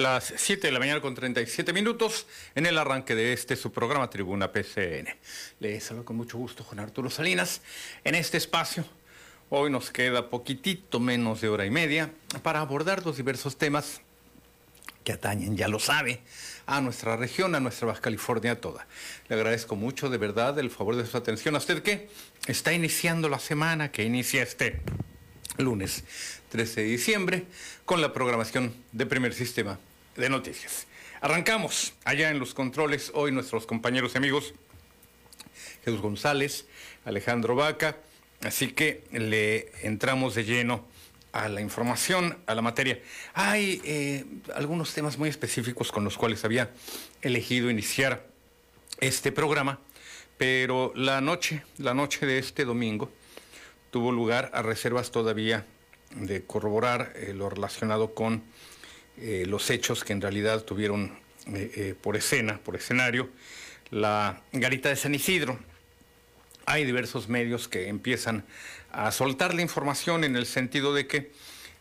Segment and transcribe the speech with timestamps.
[0.00, 4.08] Las 7 de la mañana con 37 minutos en el arranque de este su programa
[4.08, 5.14] Tribuna PCN.
[5.58, 7.60] Les saludo con mucho gusto Juan Arturo Salinas.
[8.02, 8.86] En este espacio,
[9.50, 12.10] hoy nos queda poquitito menos de hora y media
[12.42, 14.00] para abordar los diversos temas
[15.04, 16.22] que atañen, ya lo sabe,
[16.64, 18.86] a nuestra región, a nuestra Baja California toda.
[19.28, 22.08] Le agradezco mucho de verdad el favor de su atención a usted que
[22.46, 24.80] está iniciando la semana, que inicia este
[25.58, 26.04] lunes
[26.48, 27.44] 13 de diciembre,
[27.84, 29.78] con la programación de primer sistema
[30.16, 30.86] de noticias.
[31.20, 34.54] Arrancamos allá en los controles hoy nuestros compañeros y amigos
[35.84, 36.66] Jesús González,
[37.04, 37.96] Alejandro Vaca,
[38.42, 40.86] así que le entramos de lleno
[41.32, 43.00] a la información, a la materia.
[43.34, 46.70] Hay eh, algunos temas muy específicos con los cuales había
[47.22, 48.26] elegido iniciar
[48.98, 49.78] este programa,
[50.36, 53.10] pero la noche, la noche de este domingo,
[53.90, 55.66] tuvo lugar a reservas todavía
[56.14, 58.42] de corroborar eh, lo relacionado con
[59.20, 61.12] eh, los hechos que en realidad tuvieron
[61.46, 63.28] eh, por escena, por escenario,
[63.90, 65.58] la garita de San Isidro.
[66.66, 68.44] Hay diversos medios que empiezan
[68.92, 71.30] a soltar la información en el sentido de que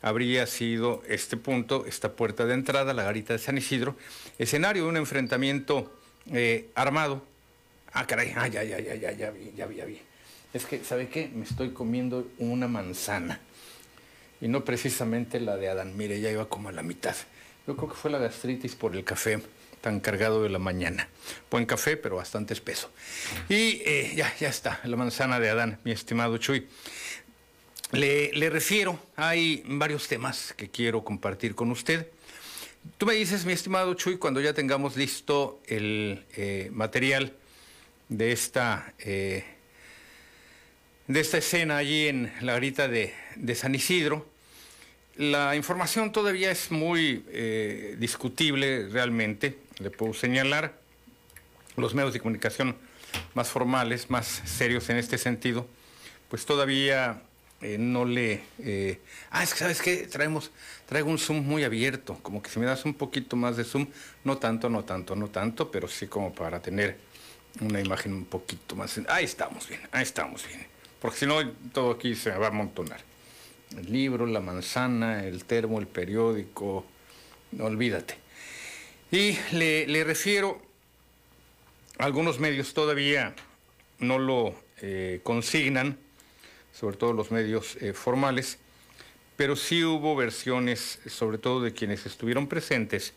[0.02, 3.98] habría sido este punto, esta puerta de entrada, la garita de San Isidro,
[4.38, 5.94] escenario de un enfrentamiento
[6.76, 7.24] armado.
[7.94, 10.00] Ah, caray, ah, ya, ya, ya, ya, ya vi, ya vi, ya vi.
[10.54, 11.30] Es que, ¿sabe qué?
[11.34, 13.40] Me estoy comiendo una manzana.
[14.42, 15.98] Y no precisamente la de Adán.
[15.98, 17.16] Mire, ya iba como a la mitad.
[17.70, 19.40] Yo creo que fue la gastritis por el café
[19.80, 21.08] tan cargado de la mañana.
[21.52, 22.90] Buen café, pero bastante espeso.
[23.48, 26.68] Y eh, ya, ya está, la manzana de Adán, mi estimado Chuy.
[27.92, 32.08] Le, refiero, hay varios temas que quiero compartir con usted.
[32.98, 37.34] Tú me dices, mi estimado Chuy, cuando ya tengamos listo el eh, material
[38.08, 38.96] de esta...
[38.98, 39.44] Eh,
[41.06, 43.14] de esta escena allí en la garita de,
[43.54, 44.28] San Isidro.
[45.20, 50.80] La información todavía es muy eh, discutible realmente, le puedo señalar.
[51.76, 52.78] Los medios de comunicación
[53.34, 55.68] más formales, más serios en este sentido,
[56.30, 57.22] pues todavía
[57.60, 58.44] eh, no le...
[58.60, 60.52] Eh, ah, es que sabes qué, traemos,
[60.86, 63.88] traigo un zoom muy abierto, como que si me das un poquito más de zoom,
[64.24, 66.98] no tanto, no tanto, no tanto, pero sí como para tener
[67.60, 68.98] una imagen un poquito más...
[69.10, 70.66] Ahí estamos bien, ahí estamos bien
[71.02, 73.09] porque si no todo aquí se va a amontonar.
[73.78, 76.86] El libro, la manzana, el termo, el periódico,
[77.52, 78.16] no olvídate.
[79.12, 80.62] Y le, refiero,
[81.98, 83.36] algunos medios todavía
[84.00, 85.98] no lo eh, consignan,
[86.74, 88.58] sobre todo los medios eh, formales,
[89.36, 93.14] pero sí hubo versiones, sobre todo de quienes estuvieron presentes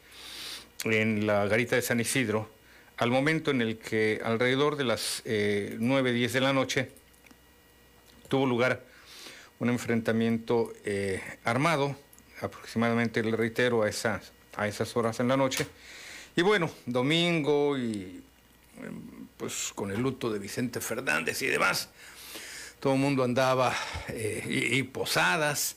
[0.84, 2.48] en la garita de San Isidro,
[2.96, 6.90] al momento en el que alrededor de las eh, 9, 10 de la noche,
[8.28, 8.84] tuvo lugar
[9.62, 11.94] un enfrentamiento eh, armado,
[12.40, 15.68] aproximadamente, le reitero, a esas, a esas horas en la noche.
[16.34, 18.24] Y bueno, domingo y
[19.36, 21.90] pues con el luto de Vicente Fernández y demás,
[22.80, 23.72] todo el mundo andaba,
[24.08, 25.76] eh, y, posadas,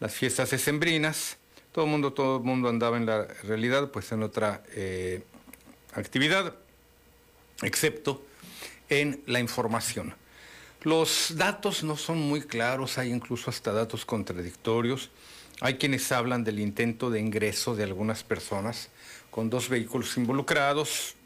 [0.00, 1.36] las fiestas decembrinas,
[1.70, 5.22] todo el mundo, todo el mundo andaba en la realidad, pues en otra eh,
[5.94, 6.56] actividad,
[7.62, 8.26] excepto
[8.88, 10.16] en la información.
[10.82, 15.10] Los datos no son muy claros, hay incluso hasta datos contradictorios.
[15.60, 18.88] Hay quienes hablan del intento de ingreso de algunas personas
[19.30, 21.16] con dos vehículos involucrados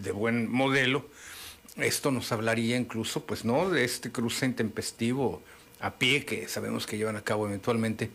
[0.00, 1.08] de buen modelo.
[1.76, 5.42] Esto nos hablaría incluso, pues no, de este cruce intempestivo
[5.80, 8.10] a pie que sabemos que llevan a cabo eventualmente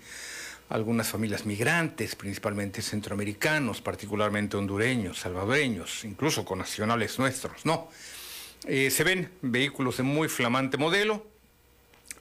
[0.69, 7.65] algunas familias migrantes, principalmente centroamericanos, particularmente hondureños, salvadoreños, incluso con nacionales nuestros.
[7.65, 7.89] No,
[8.65, 11.25] eh, se ven vehículos de muy flamante modelo.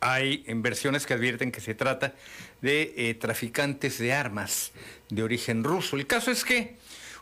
[0.01, 2.15] Hay versiones que advierten que se trata
[2.61, 4.73] de eh, traficantes de armas
[5.11, 5.97] de origen ruso.
[5.97, 6.77] El caso es que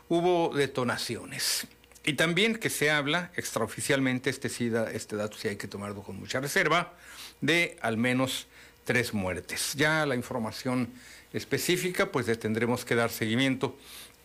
[0.09, 1.67] hubo detonaciones.
[2.03, 4.47] Y también que se habla, extraoficialmente, este,
[4.93, 6.93] este dato sí hay que tomarlo con mucha reserva,
[7.41, 8.47] de al menos
[8.83, 9.73] tres muertes.
[9.75, 10.89] Ya la información
[11.31, 13.77] específica, pues le tendremos que dar seguimiento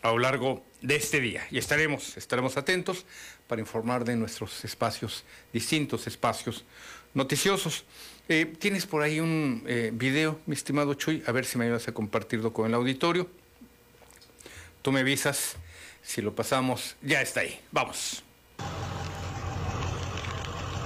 [0.07, 1.47] a lo largo de este día.
[1.51, 3.05] Y estaremos, estaremos atentos
[3.47, 6.65] para informar de nuestros espacios, distintos espacios
[7.15, 7.85] noticiosos.
[8.29, 11.89] Eh, Tienes por ahí un eh, video, mi estimado Chuy, a ver si me ayudas
[11.89, 13.29] a compartirlo con el auditorio.
[14.83, 15.57] Tú me avisas
[16.03, 16.97] si lo pasamos.
[17.03, 17.61] Ya está ahí.
[17.73, 18.23] Vamos.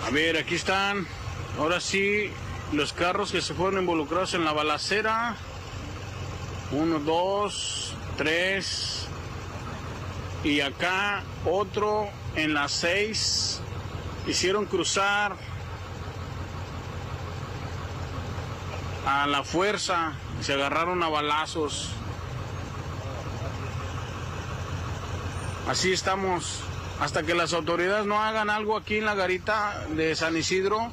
[0.05, 1.07] A ver, aquí están.
[1.59, 2.31] Ahora sí,
[2.73, 5.37] los carros que se fueron involucrados en la balacera.
[6.73, 9.10] Uno, dos, tres.
[10.43, 13.61] Y acá otro en las seis.
[14.27, 15.37] Hicieron cruzar
[19.07, 20.13] a la fuerza.
[20.41, 21.91] Se agarraron a balazos.
[25.69, 26.61] Así estamos.
[27.01, 30.93] Hasta que las autoridades no hagan algo aquí en la garita de San Isidro,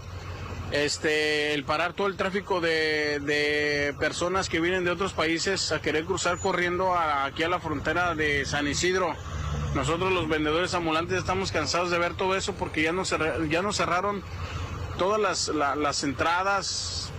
[0.72, 6.06] este, el parar todo el tráfico de, personas que vienen de otros países a querer
[6.06, 9.16] cruzar corriendo aquí a la frontera de San Isidro.
[9.76, 13.16] Nosotros los vendedores ambulantes estamos cansados de ver todo eso porque ya nos,
[13.50, 14.24] ya nos cerraron
[14.98, 17.12] todas las, las entradas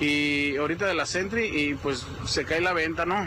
[0.00, 3.26] y ahorita de la Sentry y pues se cae la venta, ¿no?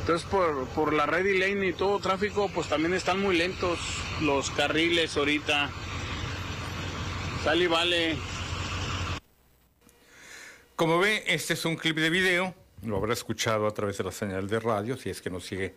[0.00, 3.78] Entonces por, por la Ready Lane y todo tráfico pues también están muy lentos
[4.20, 5.70] los carriles ahorita.
[7.44, 8.16] Sale y vale.
[10.76, 12.54] Como ve, este es un clip de video.
[12.84, 15.74] Lo habrá escuchado a través de la señal de radio, si es que nos sigue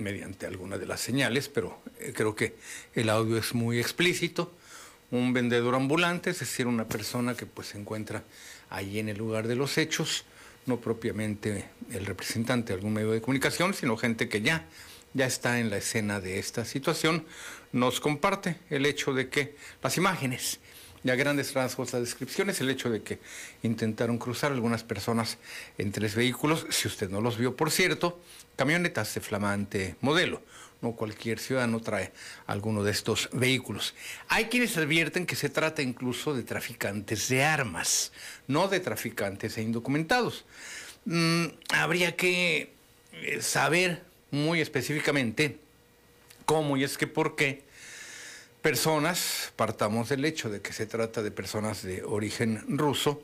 [0.00, 2.56] mediante alguna de las señales, pero eh, creo que
[2.94, 4.52] el audio es muy explícito.
[5.10, 8.22] Un vendedor ambulante, es decir, una persona que pues se encuentra
[8.70, 10.24] allí en el lugar de los hechos,
[10.66, 14.66] no propiamente el representante de algún medio de comunicación, sino gente que ya,
[15.14, 17.26] ya está en la escena de esta situación,
[17.72, 20.60] nos comparte el hecho de que las imágenes,
[21.02, 23.18] ya grandes rasgos, las descripciones, el hecho de que
[23.62, 25.38] intentaron cruzar algunas personas
[25.78, 28.20] en tres vehículos, si usted no los vio, por cierto,
[28.60, 30.42] camionetas de flamante modelo.
[30.82, 32.12] No cualquier ciudadano trae
[32.46, 33.94] alguno de estos vehículos.
[34.28, 38.12] Hay quienes advierten que se trata incluso de traficantes de armas,
[38.48, 40.44] no de traficantes e indocumentados.
[41.06, 42.74] Mm, habría que
[43.14, 45.56] eh, saber muy específicamente
[46.44, 47.62] cómo y es que por qué
[48.60, 53.22] personas, partamos del hecho de que se trata de personas de origen ruso,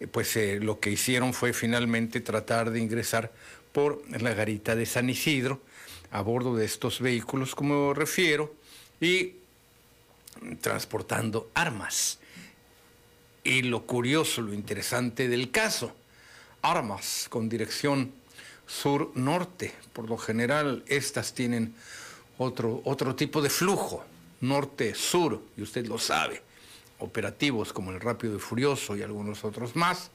[0.00, 3.32] eh, pues eh, lo que hicieron fue finalmente tratar de ingresar
[3.76, 5.60] por la garita de San Isidro,
[6.10, 8.54] a bordo de estos vehículos, como refiero,
[9.02, 9.34] y
[10.62, 12.18] transportando armas.
[13.44, 15.94] Y lo curioso, lo interesante del caso,
[16.62, 18.12] armas con dirección
[18.66, 19.74] sur-norte.
[19.92, 21.74] Por lo general, estas tienen
[22.38, 24.02] otro, otro tipo de flujo,
[24.40, 26.40] norte-sur, y usted lo sabe.
[26.98, 30.10] Operativos como el Rápido y Furioso y algunos otros más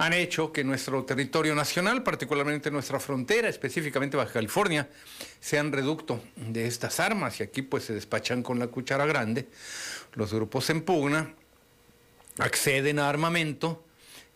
[0.00, 4.88] han hecho que nuestro territorio nacional, particularmente nuestra frontera, específicamente Baja California,
[5.40, 9.46] sean reducto de estas armas y aquí pues se despachan con la cuchara grande.
[10.14, 11.34] Los grupos en pugna
[12.38, 13.84] acceden a armamento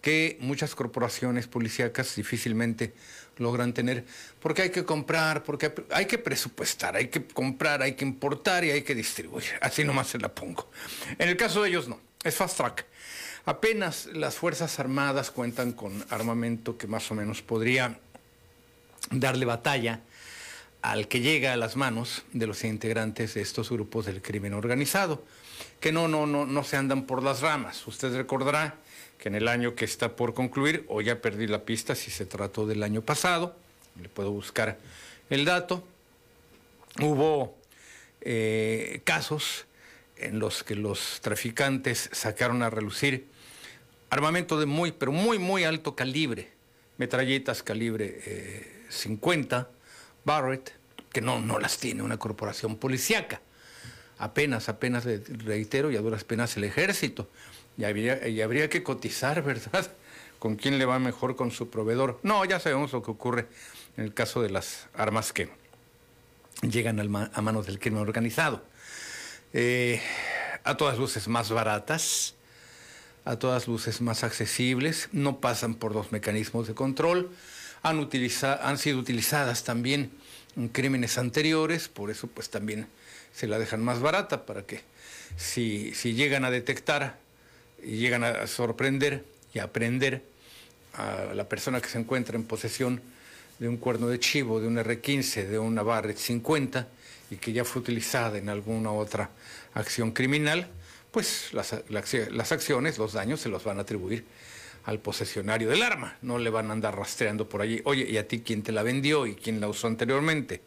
[0.02, 2.92] que muchas corporaciones policíacas difícilmente
[3.38, 4.04] logran tener,
[4.40, 8.70] porque hay que comprar, porque hay que presupuestar, hay que comprar, hay que importar y
[8.70, 9.46] hay que distribuir.
[9.62, 10.70] Así nomás se la pongo.
[11.18, 12.84] En el caso de ellos no, es fast track.
[13.46, 17.98] Apenas las Fuerzas Armadas cuentan con armamento que más o menos podría
[19.10, 20.00] darle batalla
[20.80, 25.24] al que llega a las manos de los integrantes de estos grupos del crimen organizado,
[25.78, 27.86] que no, no, no, no se andan por las ramas.
[27.86, 28.76] Usted recordará
[29.18, 32.24] que en el año que está por concluir, o ya perdí la pista si se
[32.24, 33.56] trató del año pasado,
[34.00, 34.78] le puedo buscar
[35.28, 35.86] el dato,
[37.00, 37.56] hubo
[38.22, 39.66] eh, casos
[40.16, 43.33] en los que los traficantes sacaron a relucir
[44.14, 46.52] Armamento de muy, pero muy, muy alto calibre.
[46.98, 49.74] Metralletas calibre 50, eh,
[50.24, 50.72] Barrett,
[51.10, 53.40] que no, no las tiene una corporación policíaca.
[54.18, 57.28] Apenas, apenas, reitero, y a duras penas el ejército.
[57.76, 59.90] Y habría, y habría que cotizar, ¿verdad?
[60.38, 62.20] ¿Con quién le va mejor con su proveedor?
[62.22, 63.48] No, ya sabemos lo que ocurre
[63.96, 65.48] en el caso de las armas que
[66.62, 68.62] llegan a manos del crimen organizado.
[69.52, 70.00] Eh,
[70.62, 72.33] a todas luces más baratas,
[73.24, 77.30] a todas luces más accesibles, no pasan por los mecanismos de control,
[77.82, 78.08] han,
[78.60, 80.10] han sido utilizadas también
[80.56, 82.86] en crímenes anteriores, por eso pues también
[83.34, 84.82] se la dejan más barata para que
[85.36, 87.18] si, si llegan a detectar
[87.82, 90.22] y llegan a sorprender y aprender
[90.94, 93.02] a la persona que se encuentra en posesión
[93.58, 96.88] de un cuerno de chivo, de un R15, de una Barrett 50
[97.30, 99.30] y que ya fue utilizada en alguna otra
[99.74, 100.68] acción criminal,
[101.14, 104.24] pues las, las, acciones, los daños se los van a atribuir
[104.82, 106.18] al posesionario del arma.
[106.22, 107.80] No le van a andar rastreando por allí.
[107.84, 110.60] Oye, ¿y a ti quién te la vendió y quién la usó anteriormente?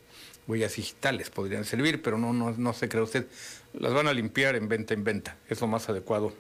[0.48, 3.27] Huellas digitales podrían servir, pero no, no, no se cree usted.
[3.74, 5.36] Las van a limpiar en venta en venta.
[5.50, 6.34] Es lo más adecuado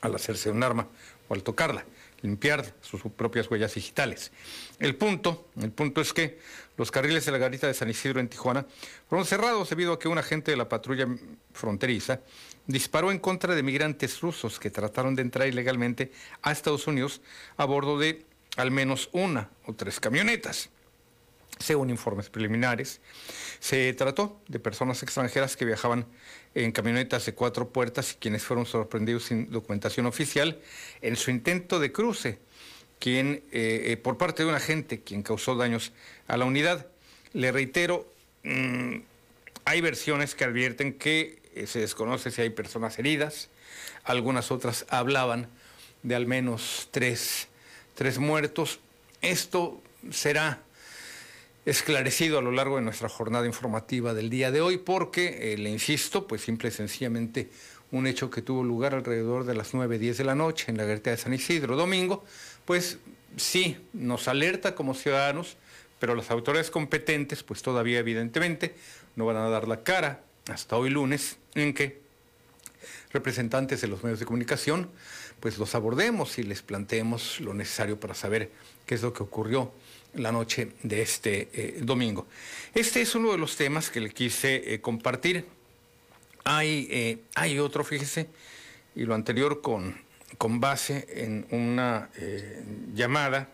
[0.00, 0.88] al hacerse un arma
[1.28, 1.84] o al tocarla.
[2.22, 4.32] limpiar sus propias huellas digitales.
[4.80, 6.40] El punto, el punto es que
[6.76, 8.66] los carriles de la garita de San Isidro en Tijuana
[9.08, 11.06] fueron cerrados debido a que un agente de la patrulla
[11.52, 12.20] fronteriza
[12.66, 17.20] disparó en contra de migrantes rusos que trataron de entrar ilegalmente a Estados Unidos
[17.56, 18.24] a bordo de
[18.56, 20.70] al menos una o tres camionetas.
[21.58, 23.00] Según informes preliminares,
[23.60, 26.06] se trató de personas extranjeras que viajaban
[26.54, 30.60] en camionetas de cuatro puertas y quienes fueron sorprendidos sin documentación oficial
[31.00, 32.40] en su intento de cruce,
[32.98, 35.92] quien, eh, eh, por parte de un agente quien causó daños
[36.28, 36.86] a la unidad.
[37.32, 38.10] Le reitero,
[38.44, 38.96] mm,
[39.64, 43.48] hay versiones que advierten que eh, se desconoce si hay personas heridas,
[44.04, 45.48] algunas otras hablaban
[46.02, 47.48] de al menos tres,
[47.94, 48.80] tres muertos.
[49.22, 50.60] Esto será
[51.64, 56.28] esclarecido a lo largo de nuestra jornada informativa del día de hoy, porque, le insisto,
[56.28, 57.48] pues simple y sencillamente
[57.90, 60.84] un hecho que tuvo lugar alrededor de las 9, 10 de la noche en la
[60.84, 62.24] garita de San Isidro, domingo,
[62.66, 62.98] pues
[63.36, 65.56] sí, nos alerta como ciudadanos,
[65.98, 68.74] pero las autoridades competentes, pues todavía evidentemente
[69.14, 72.00] no van a dar la cara hasta hoy lunes, en que
[73.12, 74.90] representantes de los medios de comunicación,
[75.40, 78.50] pues los abordemos y les planteemos lo necesario para saber
[78.84, 79.72] qué es lo que ocurrió
[80.14, 82.26] la noche de este eh, domingo.
[82.74, 85.46] Este es uno de los temas que le quise eh, compartir.
[86.44, 88.28] Hay, eh, hay otro, fíjese,
[88.94, 89.96] y lo anterior con,
[90.38, 92.10] con base en una
[92.94, 93.48] llamada,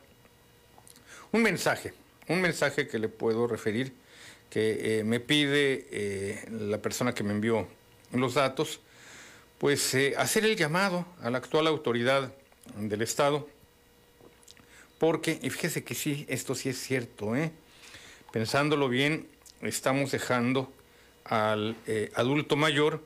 [1.33, 1.95] un mensaje,
[2.29, 3.93] un mensaje que le puedo referir,
[4.51, 7.69] que me pide la persona que me envió
[8.13, 8.81] los datos,
[9.59, 12.33] pues hacer el llamado a la actual autoridad
[12.77, 13.49] del Estado
[15.03, 17.51] porque, y fíjese que sí, esto sí es cierto, ¿eh?
[18.31, 19.27] pensándolo bien,
[19.61, 20.73] estamos dejando
[21.25, 23.03] al eh, adulto mayor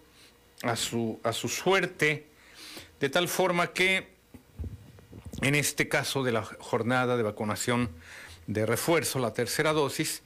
[0.60, 2.26] a su, a su suerte,
[3.00, 4.16] de tal forma que
[5.42, 7.90] en este caso de la jornada de vacunación
[8.46, 10.22] de refuerzo, la tercera dosis,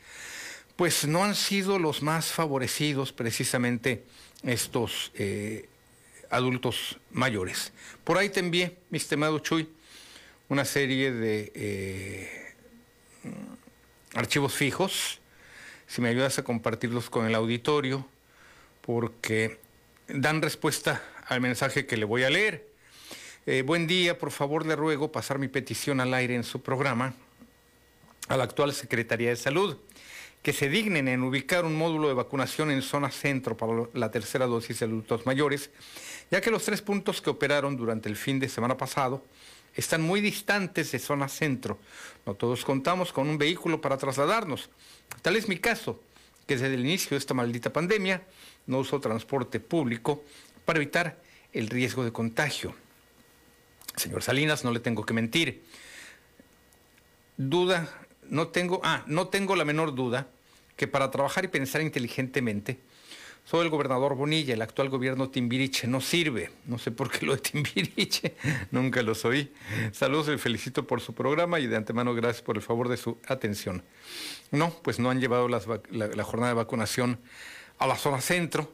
[0.76, 4.04] pues no han sido los más favorecidos precisamente
[4.42, 5.68] estos eh,
[6.30, 7.72] adultos mayores.
[8.04, 9.68] Por ahí te envié, mi estimado Chuy,
[10.48, 12.54] una serie de eh,
[14.14, 15.20] archivos fijos,
[15.86, 18.06] si me ayudas a compartirlos con el auditorio,
[18.80, 19.58] porque
[20.08, 22.68] dan respuesta al mensaje que le voy a leer.
[23.46, 27.14] Eh, buen día, por favor le ruego pasar mi petición al aire en su programa
[28.26, 29.76] a la actual Secretaría de Salud,
[30.42, 34.46] que se dignen en ubicar un módulo de vacunación en zona centro para la tercera
[34.46, 35.70] dosis de adultos mayores,
[36.32, 39.22] ya que los tres puntos que operaron durante el fin de semana pasado
[39.76, 41.78] están muy distantes de zona centro.
[42.26, 44.68] No todos contamos con un vehículo para trasladarnos.
[45.22, 46.00] Tal es mi caso,
[46.48, 48.22] que desde el inicio de esta maldita pandemia
[48.66, 50.24] no uso transporte público
[50.64, 51.20] para evitar
[51.52, 52.74] el riesgo de contagio.
[53.96, 55.62] Señor Salinas, no le tengo que mentir.
[57.36, 57.88] Duda,
[58.28, 60.28] no tengo, ah, no tengo la menor duda
[60.76, 62.78] que para trabajar y pensar inteligentemente
[63.44, 66.50] soy el gobernador Bonilla, el actual gobierno Timbiriche no sirve.
[66.66, 68.36] No sé por qué lo de Timbiriche,
[68.70, 69.52] nunca lo oí.
[69.92, 73.18] Saludos y felicito por su programa y de antemano gracias por el favor de su
[73.26, 73.82] atención.
[74.52, 77.18] No, pues no han llevado la jornada de vacunación
[77.78, 78.72] a la zona centro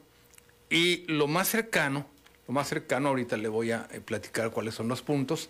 [0.69, 2.07] y lo más cercano,
[2.47, 5.49] lo más cercano, ahorita le voy a eh, platicar cuáles son los puntos.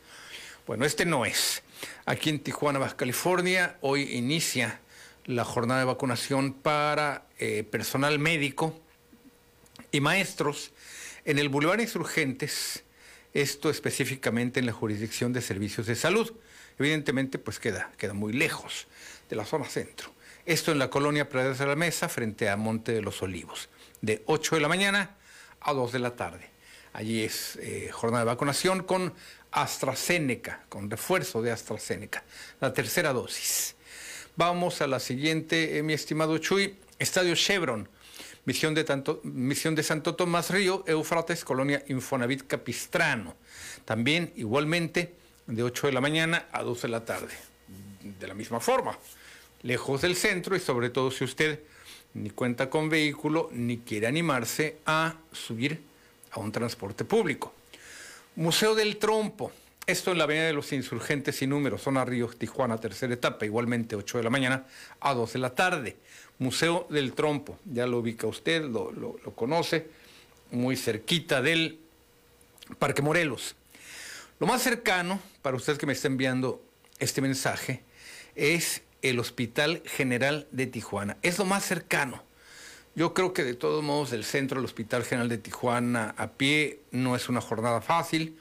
[0.65, 1.63] Bueno, este no es.
[2.05, 4.79] Aquí en Tijuana, Baja California, hoy inicia
[5.25, 8.79] la jornada de vacunación para eh, personal médico
[9.91, 10.71] y maestros
[11.25, 12.83] en el Boulevard Insurgentes,
[13.33, 16.33] esto específicamente en la jurisdicción de servicios de salud.
[16.79, 18.87] Evidentemente, pues queda, queda muy lejos
[19.29, 20.11] de la zona centro.
[20.45, 23.67] Esto en la colonia Praderas de la Mesa, frente a Monte de los Olivos,
[24.01, 25.15] de 8 de la mañana
[25.61, 26.49] a 2 de la tarde.
[26.93, 29.13] Allí es eh, jornada de vacunación con
[29.51, 32.23] AstraZeneca, con refuerzo de AstraZeneca,
[32.59, 33.75] la tercera dosis.
[34.35, 37.89] Vamos a la siguiente, eh, mi estimado Chuy, Estadio Chevron,
[38.45, 43.35] Misión de, tanto, Misión de Santo Tomás Río, Eufrates, Colonia Infonavit Capistrano.
[43.83, 45.15] También igualmente
[45.47, 47.33] de 8 de la mañana a 2 de la tarde.
[47.99, 48.97] De la misma forma,
[49.63, 51.59] lejos del centro y sobre todo si usted
[52.13, 55.81] ni cuenta con vehículo ni quiere animarse a subir
[56.31, 57.53] a un transporte público.
[58.35, 59.51] Museo del Trompo.
[59.85, 63.95] Esto en la Avenida de los Insurgentes sin número, zona Río, Tijuana, tercera etapa, igualmente
[63.95, 64.65] 8 de la mañana
[64.99, 65.95] a 2 de la tarde.
[66.39, 69.87] Museo del Trompo, ya lo ubica usted, lo, conoce,
[70.51, 71.79] muy cerquita del
[72.77, 73.55] Parque Morelos.
[74.39, 76.61] Lo más cercano, para usted que me está enviando
[76.99, 77.81] este mensaje,
[78.35, 81.17] es el Hospital General de Tijuana.
[81.21, 82.23] Es lo más cercano.
[82.95, 86.79] Yo creo que de todos modos del centro del Hospital General de Tijuana a pie
[86.91, 88.37] no es una jornada fácil.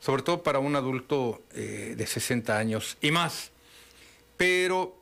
[0.00, 3.50] sobre todo para un adulto eh, de 60 años y más.
[4.38, 4.96] Pero,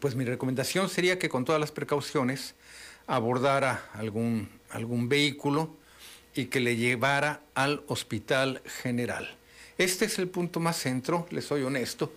[0.00, 2.54] pues mi recomendación sería que con todas las precauciones
[3.06, 5.76] abordara algún, algún vehículo
[6.34, 9.36] y que le llevara al hospital general.
[9.76, 12.12] Este es el punto más centro, les soy honesto.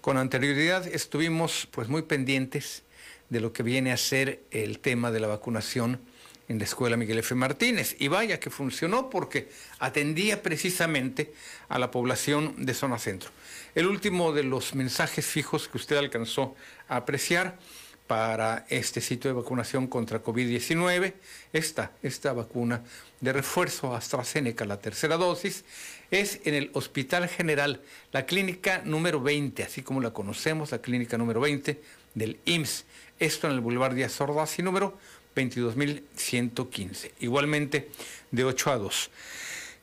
[0.00, 2.84] Con anterioridad estuvimos pues muy pendientes
[3.28, 6.00] de lo que viene a ser el tema de la vacunación
[6.48, 7.34] en la escuela Miguel F.
[7.34, 7.96] Martínez.
[7.98, 11.34] Y vaya que funcionó porque atendía precisamente
[11.68, 13.30] a la población de zona centro.
[13.74, 16.56] El último de los mensajes fijos que usted alcanzó
[16.88, 17.58] a apreciar
[18.06, 21.12] para este sitio de vacunación contra COVID-19,
[21.52, 22.82] esta, esta vacuna
[23.20, 25.64] de refuerzo AstraZeneca, la tercera dosis,
[26.10, 27.80] es en el Hospital General,
[28.12, 31.80] la clínica número 20, así como la conocemos, la clínica número 20
[32.14, 32.84] del IMSS.
[33.18, 34.98] Esto en el Boulevard Díaz Ordaz y número
[35.36, 37.12] 22.115.
[37.20, 37.90] Igualmente
[38.30, 39.10] de 8 a 2.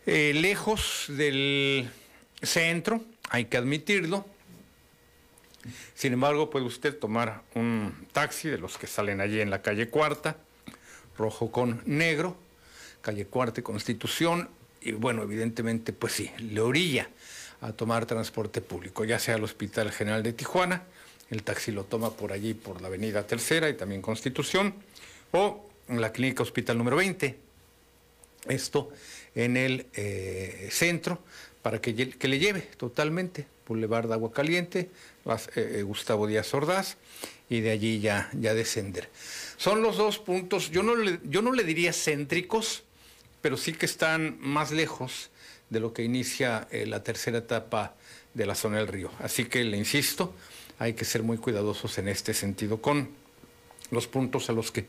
[0.05, 1.89] Eh, lejos del
[2.41, 4.25] centro, hay que admitirlo.
[5.95, 9.89] Sin embargo, puede usted tomar un taxi de los que salen allí en la calle
[9.89, 10.37] Cuarta,
[11.17, 12.37] rojo con negro,
[13.01, 14.49] calle Cuarta y Constitución,
[14.87, 17.09] y bueno, evidentemente, pues sí, le orilla
[17.59, 20.83] a tomar transporte público, ya sea al Hospital General de Tijuana,
[21.29, 24.73] el taxi lo toma por allí, por la Avenida Tercera y también Constitución,
[25.31, 27.37] o en la clínica hospital número 20.
[28.47, 28.91] Esto
[29.35, 31.19] en el eh, centro
[31.61, 34.89] para que, que, le lleve totalmente Boulevard de Agua Caliente,
[35.55, 36.95] eh, Gustavo Díaz Ordaz
[37.49, 39.09] y de allí ya, ya descender.
[39.57, 42.83] Son los dos puntos, yo no, le, yo no le diría céntricos,
[43.41, 45.29] pero sí que están más lejos
[45.69, 47.95] de lo que inicia eh, la tercera etapa
[48.33, 49.11] de la zona del río.
[49.19, 50.33] Así que le insisto,
[50.79, 53.09] hay que ser muy cuidadosos en este sentido con
[53.91, 54.85] los puntos a los que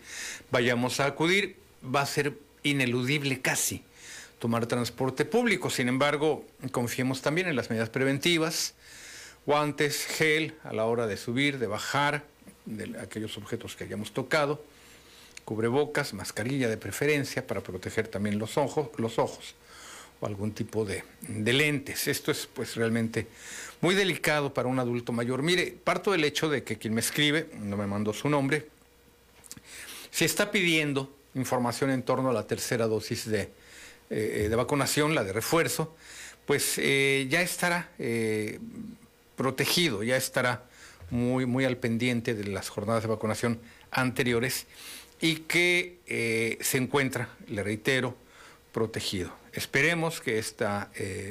[0.51, 1.57] vayamos a acudir.
[1.83, 3.85] Va a ser ineludible casi
[4.39, 5.71] tomar transporte público.
[5.71, 8.75] Sin embargo, confiemos también en las medidas preventivas,
[9.47, 12.25] guantes, gel a la hora de subir, de bajar,
[12.67, 14.63] de aquellos objetos que hayamos tocado,
[15.49, 19.55] cubrebocas, mascarilla de preferencia para proteger también los ojos, los ojos
[20.21, 22.07] o algún tipo de, lentes.
[22.07, 23.27] Esto es pues realmente
[23.81, 25.43] muy delicado para un adulto mayor.
[25.43, 28.69] Mire, parto del hecho de que quien me escribe, no me mandó su nombre,
[30.11, 33.49] se está pidiendo información en torno a la tercera dosis de,
[34.11, 35.97] eh, vacunación, la de refuerzo,
[36.45, 38.59] pues eh, ya estará eh,
[39.35, 40.65] protegido, ya estará
[41.09, 43.59] muy, muy al pendiente de las jornadas de vacunación
[43.91, 44.67] anteriores
[45.21, 48.17] y que se encuentra, le reitero,
[48.73, 49.33] protegido.
[49.53, 50.91] Esperemos que esta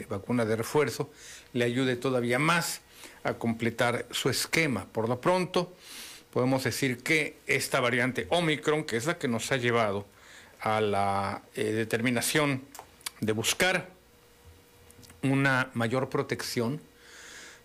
[0.10, 1.10] vacuna de refuerzo
[1.54, 2.82] le ayude todavía más
[3.24, 4.86] a completar su esquema.
[4.86, 5.74] Por lo pronto,
[6.32, 10.06] podemos decir que esta variante Omicron, que es la que nos ha llevado
[10.60, 12.64] a la eh, determinación
[13.20, 13.90] de buscar
[15.24, 16.82] una mayor protección,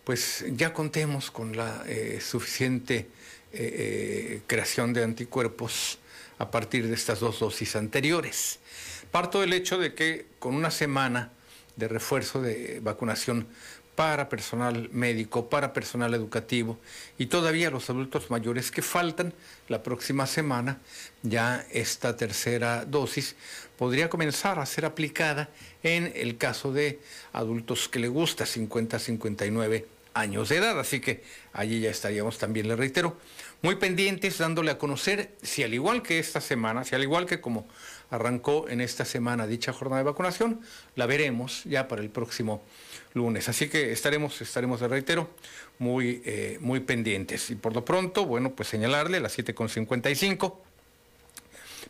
[0.03, 3.07] pues ya contemos con la eh, suficiente
[3.53, 5.99] eh, creación de anticuerpos
[6.43, 8.59] a partir de estas dos dosis anteriores.
[9.11, 11.31] Parto del hecho de que con una semana
[11.77, 13.47] de refuerzo de vacunación
[13.95, 16.79] para personal médico, para personal educativo
[17.17, 19.33] y todavía los adultos mayores que faltan
[19.69, 20.79] la próxima semana,
[21.21, 23.37] ya esta tercera dosis
[23.77, 25.49] podría comenzar a ser aplicada
[25.81, 26.99] en el caso de
[27.31, 30.77] adultos que le gusta 50-59 años de edad.
[30.77, 33.17] Así que allí ya estaríamos también, le reitero,
[33.63, 37.39] muy pendientes dándole a conocer si al igual que esta semana, si al igual que
[37.39, 37.65] como
[38.11, 40.59] arrancó en esta semana dicha jornada de vacunación,
[40.95, 42.61] la veremos ya para el próximo
[43.13, 43.47] lunes.
[43.47, 45.29] Así que estaremos, estaremos, reitero,
[45.79, 47.49] muy, eh, muy pendientes.
[47.51, 50.57] Y por lo pronto, bueno, pues señalarle las 7.55.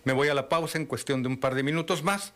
[0.03, 2.33] Me voy a la pausa en cuestión de un par de minutos más,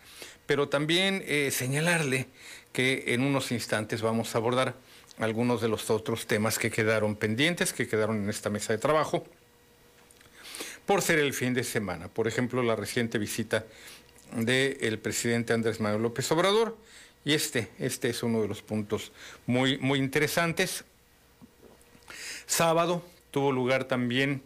[0.48, 2.26] pero también eh, señalarle
[2.74, 4.74] que en unos instantes vamos a abordar
[5.18, 9.26] algunos de los otros temas que quedaron pendientes, que quedaron en esta mesa de trabajo,
[10.86, 12.08] por ser el fin de semana.
[12.08, 13.66] Por ejemplo, la reciente visita
[14.34, 16.78] del presidente Andrés Manuel López Obrador,
[17.26, 19.12] y este, este es uno de los puntos
[19.46, 20.86] muy, muy interesantes.
[22.46, 24.42] Sábado tuvo lugar también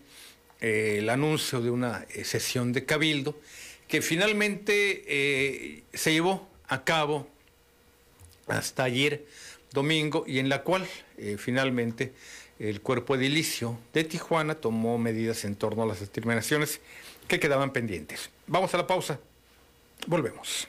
[0.61, 3.39] eh, el anuncio de una eh, sesión de cabildo
[3.87, 7.27] que finalmente eh, se llevó a cabo
[8.47, 9.25] hasta ayer
[9.71, 10.87] domingo y en la cual
[11.37, 12.13] finalmente
[12.59, 16.79] el cuerpo edilicio de Tijuana tomó medidas en torno a las determinaciones
[17.27, 18.29] que quedaban pendientes.
[18.47, 19.19] Vamos a la pausa.
[20.07, 20.67] Volvemos.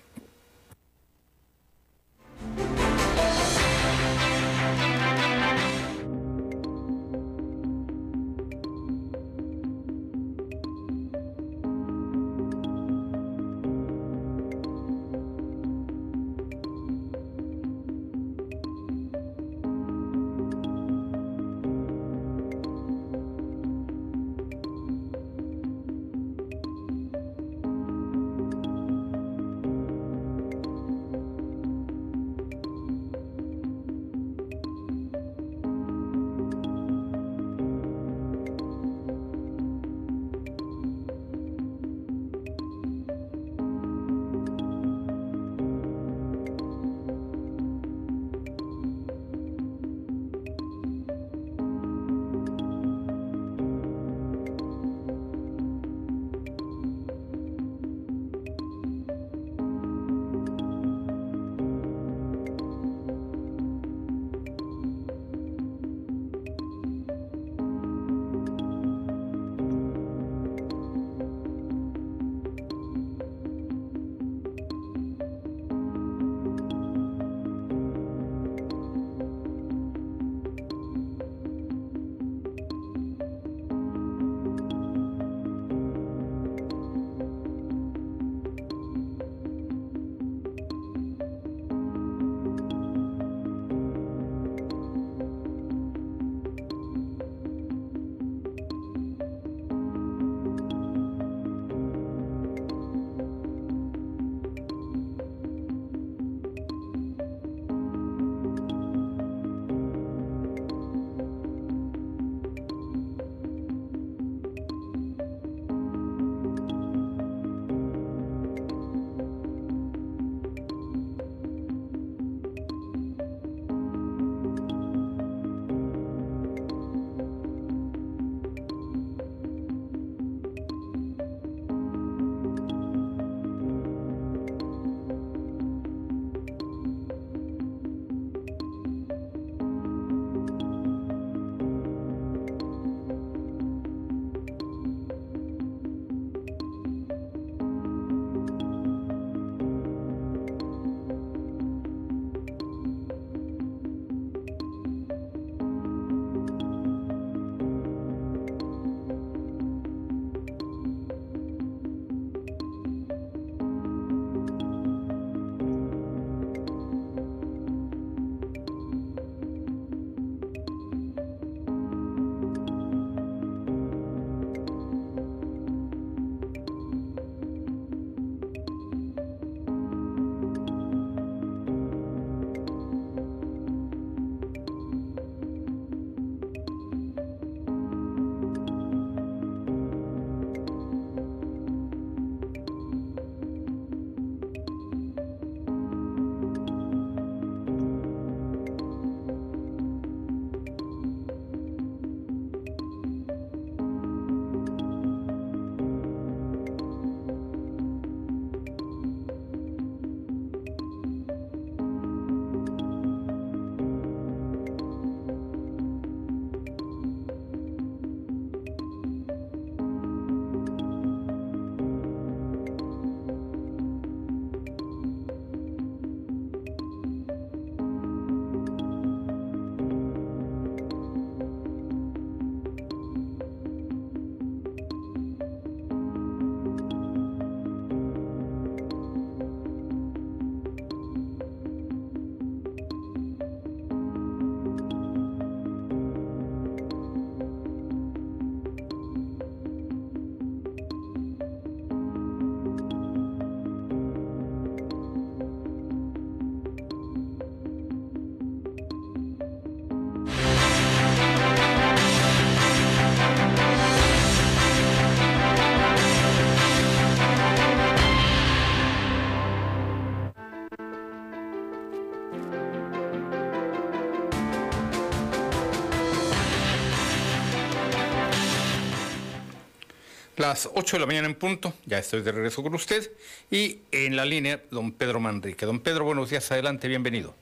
[280.43, 283.13] Las 8 de la mañana en punto, ya estoy de regreso con usted.
[283.49, 285.67] Y en la línea, don Pedro Manrique.
[285.67, 287.33] Don Pedro, buenos días, adelante, bienvenido.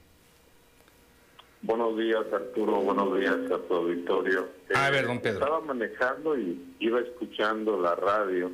[1.62, 2.72] Buenos días, Arturo.
[2.82, 4.48] Buenos días a tu auditorio.
[4.74, 5.38] A ver, don Pedro.
[5.38, 8.52] Estaba manejando y iba escuchando la radio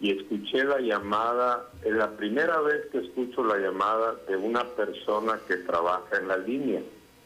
[0.00, 5.38] y escuché la llamada, es la primera vez que escucho la llamada de una persona
[5.46, 6.80] que trabaja en la línea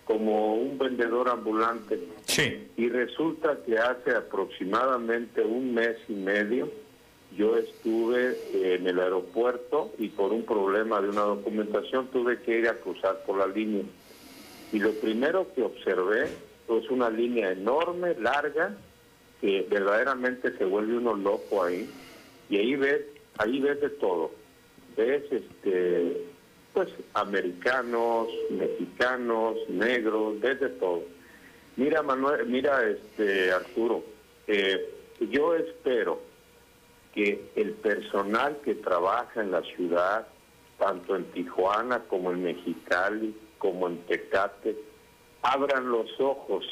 [0.05, 2.01] como un vendedor ambulante.
[2.27, 2.69] Sí.
[2.77, 6.71] Y resulta que hace aproximadamente un mes y medio
[7.37, 12.69] yo estuve en el aeropuerto y por un problema de una documentación tuve que ir
[12.69, 13.85] a cruzar por la línea.
[14.73, 18.77] Y lo primero que observé es una línea enorme, larga,
[19.41, 21.89] que verdaderamente se vuelve uno loco ahí.
[22.51, 23.03] Y ahí ves,
[23.39, 24.31] ahí ves de todo.
[24.97, 26.27] Ves este
[26.73, 31.03] pues americanos, mexicanos, negros, desde todo.
[31.77, 34.03] Mira Manuel, mira este Arturo,
[34.47, 34.95] eh,
[35.31, 36.21] yo espero
[37.15, 40.27] que el personal que trabaja en la ciudad,
[40.79, 44.77] tanto en Tijuana como en Mexicali, como en Tecate,
[45.43, 46.65] abran los ojos,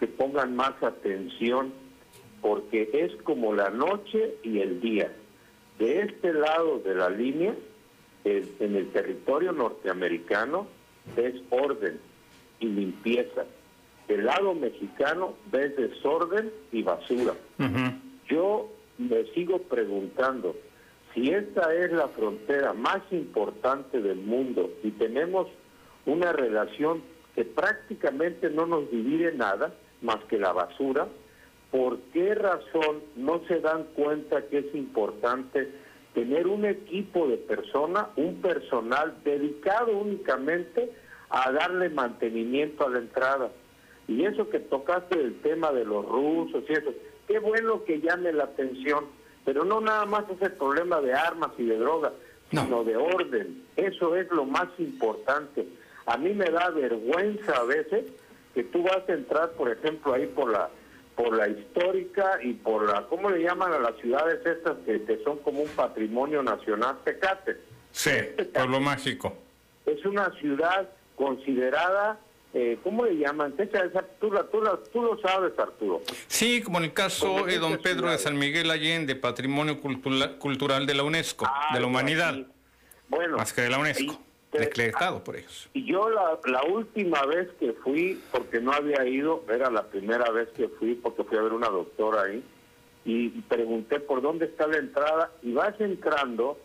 [0.00, 1.72] que pongan más atención,
[2.40, 5.12] porque es como la noche y el día.
[5.78, 7.54] De este lado de la línea
[8.24, 10.66] en el territorio norteamericano
[11.16, 11.98] es orden
[12.60, 13.44] y limpieza.
[14.08, 17.34] Del lado mexicano ves desorden y basura.
[18.28, 20.54] Yo me sigo preguntando
[21.14, 25.48] si esta es la frontera más importante del mundo y tenemos
[26.06, 27.02] una relación
[27.34, 31.08] que prácticamente no nos divide nada más que la basura,
[31.70, 35.70] ¿por qué razón no se dan cuenta que es importante
[36.14, 40.92] tener un equipo de personas, un personal dedicado únicamente
[41.30, 43.50] a darle mantenimiento a la entrada.
[44.08, 46.92] Y eso que tocaste el tema de los rusos y eso,
[47.26, 49.06] qué bueno que llame la atención,
[49.44, 52.12] pero no nada más es el problema de armas y de drogas,
[52.50, 53.64] sino de orden.
[53.76, 55.66] Eso es lo más importante.
[56.04, 58.04] A mí me da vergüenza a veces
[58.54, 60.68] que tú vas a entrar, por ejemplo, ahí por la
[61.14, 65.38] por la histórica y por la, ¿cómo le llaman a las ciudades estas que, son
[65.38, 66.98] como un patrimonio nacional?
[67.04, 67.58] Tecate.
[67.90, 68.10] Sí,
[68.52, 69.36] Pueblo Mágico.
[69.84, 72.18] Es una ciudad considerada,
[72.54, 73.52] eh, ¿cómo le llaman?
[73.52, 73.64] Tú,
[74.20, 74.30] tú,
[74.92, 76.00] tú, lo sabes, Arturo.
[76.26, 80.94] Sí, como en el caso de don Pedro de San Miguel Allende, Patrimonio Cultural de
[80.94, 82.34] la UNESCO, de la Humanidad.
[83.08, 84.18] Bueno, más que de la UNESCO
[84.52, 85.68] decretado por ellos.
[85.72, 90.30] Y yo la, la última vez que fui, porque no había ido, era la primera
[90.30, 92.42] vez que fui, porque fui a ver una doctora ahí,
[93.04, 96.58] y pregunté por dónde está la entrada, y vas entrando,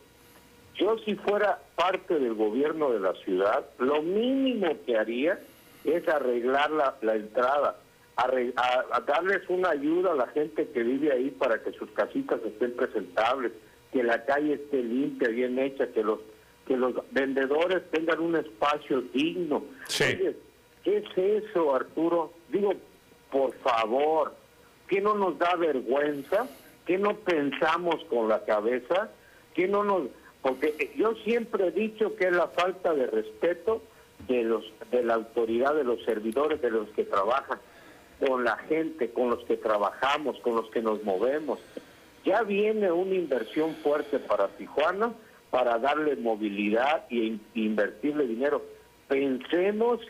[0.75, 5.39] yo si fuera parte del gobierno de la ciudad, lo mínimo que haría
[5.83, 7.77] es arreglar la, la entrada,
[8.17, 12.75] a, darles una ayuda a la gente que vive ahí para que sus casitas estén
[12.75, 13.51] presentables,
[13.91, 16.19] que la calle esté limpia, bien hecha, que los
[16.67, 19.63] que los vendedores tengan un espacio digno.
[20.83, 22.33] ¿qué es eso, Arturo?
[22.49, 22.73] Digo,
[23.31, 24.35] por favor,
[24.87, 26.47] ¿qué no nos da vergüenza?
[26.85, 29.09] ¿Qué no pensamos con la cabeza?
[29.53, 30.03] ¿Qué no nos...?
[30.41, 33.81] Porque yo siempre he dicho que es la falta de respeto
[34.27, 37.59] de los de la autoridad de los servidores de los que trabajan
[38.25, 41.59] con la gente con los que trabajamos con los que nos movemos
[42.25, 45.13] ya viene una inversión fuerte para Tijuana
[45.49, 48.63] para darle movilidad e invertirle dinero.
[49.07, 50.01] Pensemos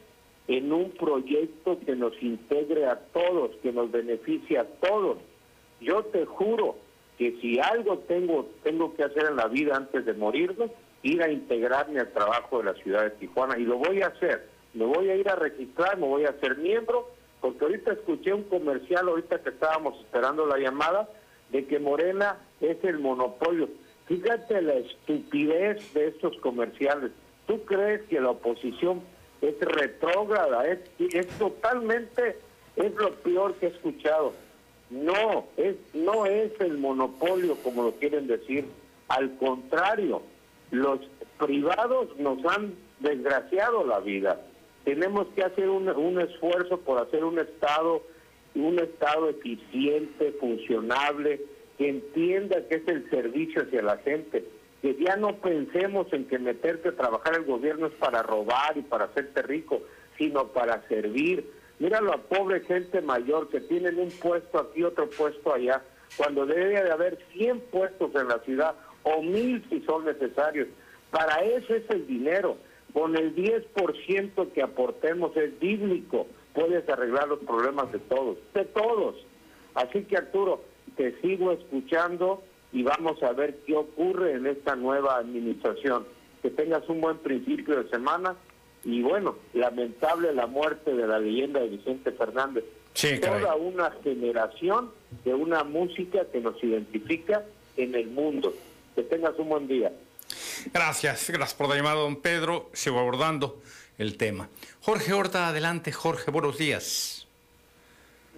[0.47, 5.17] en un proyecto que nos integre a todos, que nos beneficie a todos.
[5.81, 6.77] Yo te juro
[7.17, 10.69] que si algo tengo tengo que hacer en la vida antes de morirme,
[11.03, 14.47] ir a integrarme al trabajo de la ciudad de Tijuana y lo voy a hacer.
[14.73, 17.09] Me voy a ir a registrar, me voy a ser miembro,
[17.41, 21.09] porque ahorita escuché un comercial, ahorita que estábamos esperando la llamada,
[21.51, 23.69] de que Morena es el monopolio.
[24.07, 27.11] Fíjate la estupidez de estos comerciales.
[27.45, 29.01] ¿Tú crees que la oposición
[29.41, 30.65] es retrógrada?
[30.65, 30.79] Es,
[31.13, 32.37] es totalmente,
[32.77, 34.33] es lo peor que he escuchado.
[34.89, 38.65] No, es, no es el monopolio como lo quieren decir.
[39.09, 40.21] Al contrario,
[40.71, 40.99] los
[41.37, 44.41] privados nos han desgraciado la vida.
[44.85, 48.01] Tenemos que hacer un, un esfuerzo por hacer un Estado,
[48.55, 51.41] un Estado eficiente, funcionable,
[51.77, 54.45] que entienda que es el servicio hacia la gente,
[54.81, 58.81] que ya no pensemos en que meterte a trabajar el gobierno es para robar y
[58.81, 59.81] para hacerte rico,
[60.17, 61.49] sino para servir.
[61.79, 65.83] Míralo a pobre gente mayor que tienen un puesto aquí, otro puesto allá,
[66.15, 70.67] cuando debe de haber 100 puestos en la ciudad o mil si son necesarios.
[71.11, 72.57] Para eso es el dinero.
[72.93, 76.25] Con el 10% que aportemos es bíblico.
[76.53, 79.15] Puedes arreglar los problemas de todos, de todos.
[79.75, 80.61] Así que Arturo,
[80.97, 86.05] te sigo escuchando y vamos a ver qué ocurre en esta nueva administración.
[86.41, 88.35] Que tengas un buen principio de semana
[88.83, 92.65] y bueno, lamentable la muerte de la leyenda de Vicente Fernández.
[92.93, 94.91] Sí, Toda una generación
[95.23, 97.43] de una música que nos identifica
[97.75, 98.53] en el mundo.
[98.95, 99.91] Que tengas un buen día.
[100.73, 102.69] Gracias, gracias por la llamada, don Pedro.
[102.73, 103.61] Sigo abordando
[103.99, 104.49] el tema.
[104.81, 107.27] Jorge Horta, adelante, Jorge, buenos días.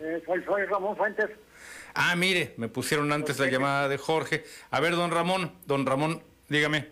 [0.02, 1.30] Eh, soy, soy Ramón Fuentes.
[2.02, 4.46] Ah, mire, me pusieron antes la llamada de Jorge.
[4.72, 6.88] A ver, don Ramón, don Ramón, dígame.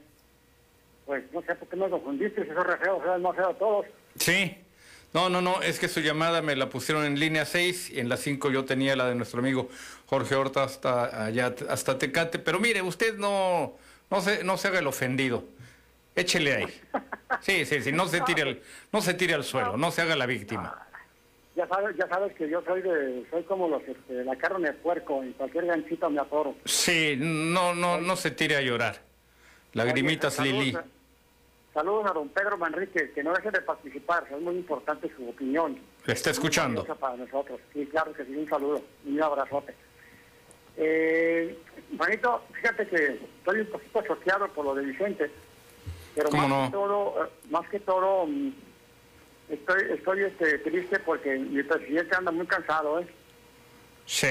[1.05, 3.47] Pues no sé por qué me confundiste, si soy re feo, soy el más feo
[3.47, 3.85] de todos.
[4.19, 4.57] Sí.
[5.13, 8.09] No, no, no, es que su llamada me la pusieron en línea 6 y en
[8.09, 9.69] la 5 yo tenía la de nuestro amigo
[10.07, 12.37] Jorge Horta hasta allá, hasta Tecate.
[12.37, 13.77] Pero mire, usted no,
[14.11, 15.45] no, se, no se haga el ofendido.
[16.17, 16.81] Échele ahí.
[17.39, 20.17] Sí, sí, sí, no se tire al, no se tire al suelo, no se haga
[20.17, 20.86] la víctima.
[21.57, 24.73] Ya sabes, ya sabes que yo soy de, soy como los, este, la carne de
[24.75, 26.53] puerco, en cualquier ganchito me atoro.
[26.65, 29.01] Sí, no, no, no se tire a llorar.
[29.73, 30.71] Lagrimitas Oye, Lili.
[30.71, 30.91] saludos,
[31.73, 35.79] Saludos a don Pedro Manrique, que no deje de participar, es muy importante su opinión.
[36.05, 36.81] Le está escuchando.
[36.81, 39.73] Valiosa Para nosotros, sí, claro que sí, un saludo, un abrazote.
[40.77, 41.57] Eh,
[41.97, 45.31] Juanito, fíjate que estoy un poquito choqueado por lo de Vicente,
[46.13, 46.65] pero ¿Cómo más no?
[46.65, 48.53] que todo, eh, más que todo, mm,
[49.67, 53.07] estoy, estoy este, triste porque mi presidente anda muy cansado, ¿eh?
[54.05, 54.27] Sí.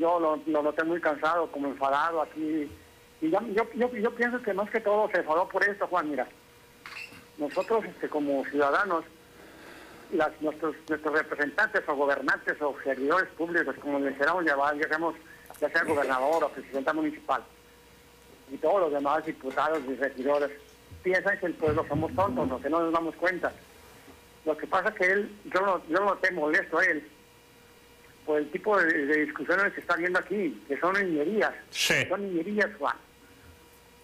[0.00, 2.70] Yo lo, lo noté muy cansado, como enfadado aquí.
[3.20, 6.10] Y ya- yo, yo, yo pienso que más que todo se enfadó por esto, Juan,
[6.10, 6.26] mira.
[7.36, 9.04] Nosotros, este, como ciudadanos,
[10.12, 15.14] las, nuestros, nuestros representantes o gobernantes o servidores públicos, como les queramos llamar, ya seamos,
[15.60, 17.42] ya sea gobernador o presidenta municipal,
[18.50, 20.50] y todos los demás diputados y regidores,
[21.02, 22.60] piensan que el pueblo somos tontos, ¿no?
[22.60, 23.52] que no nos damos cuenta.
[24.48, 27.06] Lo que pasa es que él, yo no, yo no tengo molesto a él,
[28.24, 31.52] por el tipo de, de discusiones que está viendo aquí, que son niñerías.
[31.70, 31.94] Sí.
[32.08, 32.96] Son niñerías, Juan.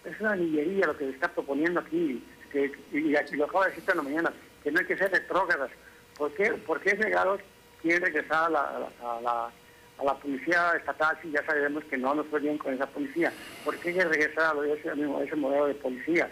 [0.05, 3.71] Es una niñería lo que se está proponiendo aquí, que, y, y lo acabo de
[3.71, 5.71] decir en la mañana, que no hay que ser retrógradas.
[6.19, 7.41] ¿Por qué, ¿Por qué regalos
[7.81, 9.51] quieren regresar a la, a la, a la-
[9.97, 13.33] a la policía estatal si ya sabemos que no nos fue bien con esa policía?
[13.65, 16.29] ¿Por qué regresar a ese, mismo- ese modelo de policía?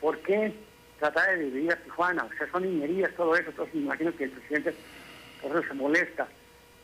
[0.00, 0.52] ¿Por qué
[0.98, 2.24] tratar de dividir a Tijuana?
[2.24, 3.50] O sea, son niñerías, todo eso.
[3.50, 4.74] Entonces, me imagino que el presidente
[5.42, 6.28] por eso se molesta.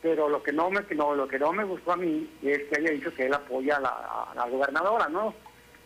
[0.01, 2.63] Pero lo que no me que no, lo que no me gustó a mí es
[2.63, 5.33] que haya dicho que él apoya a la, a la gobernadora, ¿no?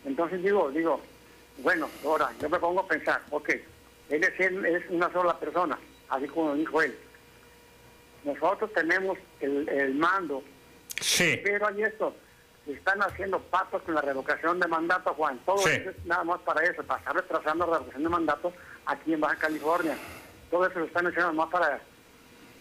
[0.04, 1.00] Entonces digo, digo,
[1.58, 3.48] bueno, ahora yo me pongo a pensar, ok,
[4.10, 5.78] él es, él es una sola persona,
[6.10, 6.94] así como dijo él.
[8.24, 10.42] Nosotros tenemos el, el mando,
[11.00, 11.40] Sí.
[11.42, 12.14] pero hay esto,
[12.66, 15.38] están haciendo patos con la revocación de mandato, Juan.
[15.44, 15.70] Todo Sí.
[15.70, 18.52] eso es nada más para eso, para estar retrasando la revocación de mandato
[18.86, 19.96] aquí en Baja California.
[20.50, 21.80] Todo eso lo están haciendo más para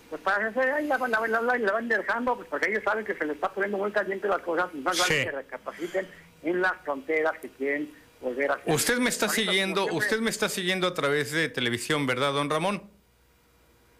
[0.09, 3.13] pues para ahí la van, la, la, la van dejando, pues porque ellos saben que
[3.13, 5.23] se les está poniendo muy caliente las cosas, y más vale Sí.
[5.23, 6.07] que recapaciten
[6.41, 8.73] en las fronteras que quieren volver a hacer.
[8.73, 12.81] Usted me está siguiendo, usted me está siguiendo a través de televisión, ¿verdad, don Ramón?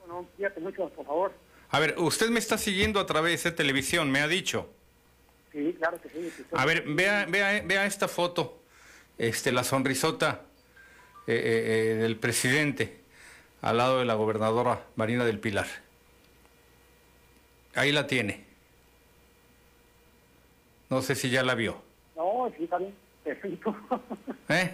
[0.08, 1.32] No, fíjate mucho, por favor.
[1.70, 4.68] A ver, usted me está siguiendo a través de televisión, me ha dicho.
[5.52, 6.32] Sí, claro que sí.
[6.54, 8.60] A ver, vea, vea, vea esta foto,
[9.18, 10.42] este, la sonrisota
[11.28, 13.00] eh, eh, eh, del presidente
[13.62, 15.68] al lado de la gobernadora Marina del Pilar.
[17.76, 18.46] Ahí la tiene.
[20.90, 21.82] No sé si ya la vio.
[22.16, 22.94] No, sí, también.
[23.24, 23.76] Perfecto.
[24.50, 24.74] ¿Eh?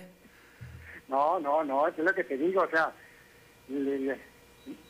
[1.08, 2.92] No, no, no, eso es lo que te digo, o sea,
[3.70, 4.20] le- le-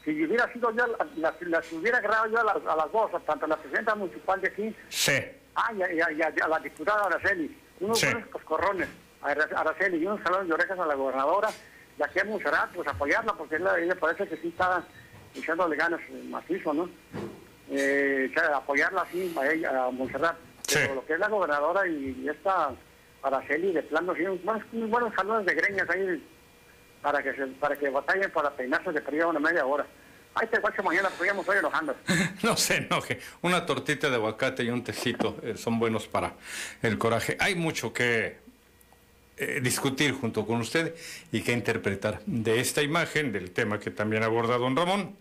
[0.04, 3.12] si hubiera sido yo, las la, las hubiera grabado yo a las, a las dos,
[3.26, 5.14] tanto a la presidenta municipal de aquí, Sí.
[5.56, 8.06] Ah, y a, y a- y a- la diputada Araceli, unos Sí.
[8.08, 8.88] buenos coscorrones,
[9.22, 11.50] a Ara- Araceli y unos jalones de orejas a la gobernadora,
[11.98, 14.84] y aquí a Monserrat, pues apoyarla, porque ella, ella parece que sí está
[15.34, 16.90] echándole ganas eh, macizo, ¿no?
[17.70, 20.36] Eh, apoyarla así a ella, a Monserrat.
[20.68, 20.80] Sí.
[20.82, 22.72] Pero lo que es la gobernadora y, y esta
[23.24, 26.24] Araceli, de plano, sí, unos buenos, unos buenos jalones de greñas ahí
[27.02, 29.86] para que se, para que batallen para peinarse de frío una media hora.
[30.36, 31.96] Ahí te guacho mañana, pues ya enojando.
[32.44, 33.20] No se enoje.
[33.42, 36.34] Una tortita de aguacate y un tecito eh, son buenos para
[36.82, 37.38] el coraje.
[37.40, 38.38] Hay mucho que
[39.38, 40.94] eh, discutir junto con usted
[41.32, 45.16] y que interpretar de esta imagen, del tema que también aborda don Ramón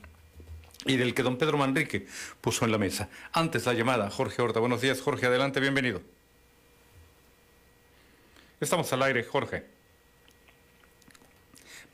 [0.85, 2.07] y del que don Pedro Manrique
[2.41, 3.09] puso en la mesa.
[3.33, 4.59] Antes la llamada, Jorge Horta.
[4.59, 5.27] Buenos días, Jorge.
[5.27, 6.03] Adelante, bienvenido.
[8.61, 9.74] Estamos al aire, Jorge.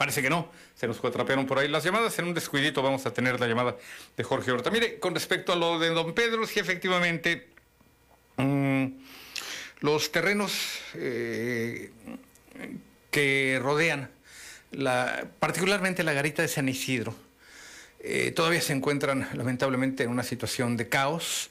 [0.00, 2.18] Parece que no, se nos cuatrapearon por ahí las llamadas.
[2.18, 3.76] En un descuidito vamos a tener la llamada
[4.16, 4.70] de Jorge Horta.
[4.70, 7.48] Mire, con respecto a lo de don Pedro, sí, efectivamente,
[8.38, 8.86] mm,
[9.80, 10.54] los terrenos
[10.94, 11.90] eh,
[13.10, 14.08] que rodean,
[14.72, 17.14] la, particularmente la garita de San Isidro,
[17.98, 21.50] eh, todavía se encuentran lamentablemente en una situación de caos,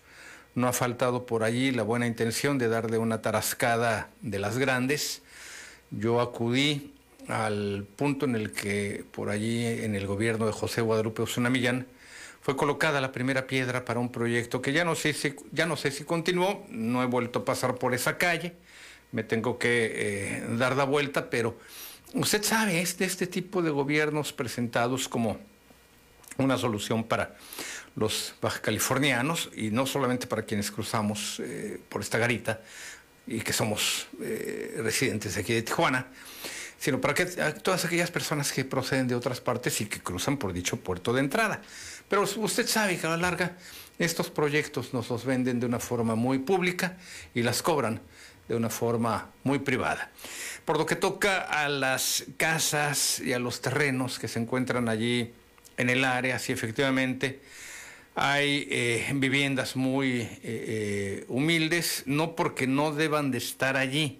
[0.55, 5.21] no ha faltado por allí la buena intención de darle una tarascada de las grandes.
[5.91, 6.95] Yo acudí
[7.29, 11.85] al punto en el que por allí en el gobierno de José Guadalupe Osuna Millán
[12.41, 15.77] fue colocada la primera piedra para un proyecto que ya no sé si, ya no
[15.77, 18.55] sé si continuó, no he vuelto a pasar por esa calle,
[19.11, 21.57] me tengo que eh, dar la vuelta, pero
[22.13, 25.37] usted sabe, es de este tipo de gobiernos presentados como
[26.37, 27.35] una solución para
[27.95, 32.61] los bajacalifornianos y no solamente para quienes cruzamos eh, por esta garita
[33.27, 36.07] y que somos eh, residentes aquí de Tijuana,
[36.79, 40.53] sino para que, todas aquellas personas que proceden de otras partes y que cruzan por
[40.53, 41.61] dicho puerto de entrada.
[42.07, 43.57] Pero usted sabe que a la larga
[43.99, 46.97] estos proyectos nos los venden de una forma muy pública
[47.35, 48.01] y las cobran
[48.47, 50.09] de una forma muy privada.
[50.65, 55.33] Por lo que toca a las casas y a los terrenos que se encuentran allí
[55.77, 57.41] en el área, sí efectivamente
[58.15, 64.19] hay eh, viviendas muy eh, eh, humildes, no porque no deban de estar allí,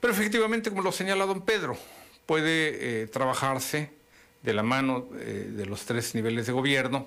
[0.00, 1.76] pero efectivamente, como lo señala don Pedro,
[2.26, 3.90] puede trabajarse
[4.42, 7.06] de la mano de los tres niveles de gobierno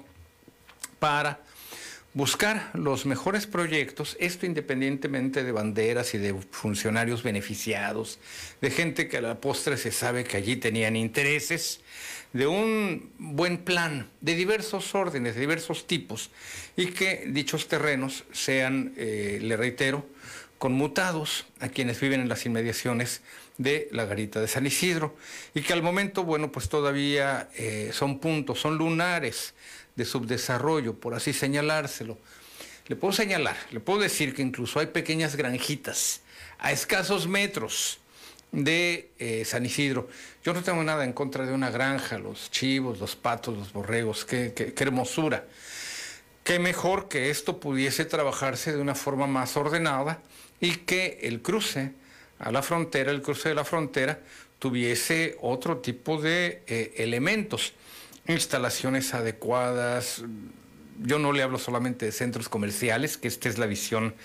[0.99, 1.41] para
[2.13, 8.19] buscar los mejores proyectos, esto independientemente de banderas y de funcionarios beneficiados,
[8.61, 11.81] de gente que a la postre se sabe que allí tenían intereses,
[12.31, 16.31] de un buen plan de diversos órdenes, de diversos tipos,
[16.75, 20.05] y que dichos terrenos sean, eh, le reitero,
[20.63, 23.19] conmutados a quienes viven en las inmediaciones
[23.57, 25.13] de la garita de San Isidro,
[25.53, 29.55] y que al momento, bueno, pues todavía eh, son puntos, son lunares
[29.97, 32.17] de subdesarrollo, por así señalárselo.
[32.87, 36.21] Le puedo señalar, le puedo decir que incluso hay pequeñas granjitas
[36.59, 37.99] a escasos metros
[38.53, 40.07] de eh, San Isidro.
[40.45, 44.23] Yo no tengo nada en contra de una granja, los chivos, los patos, los borregos,
[44.23, 45.45] qué, qué, hermosura.
[46.45, 50.21] Qué mejor que esto pudiese trabajarse de una forma más ordenada
[50.63, 51.91] y que el cruce
[52.39, 54.21] a la frontera, el cruce de la frontera,
[54.59, 57.73] tuviese otro tipo de eh, elementos,
[58.29, 60.23] instalaciones adecuadas.
[61.01, 64.15] Yo no le hablo solamente de centros comerciales, que esta es la visión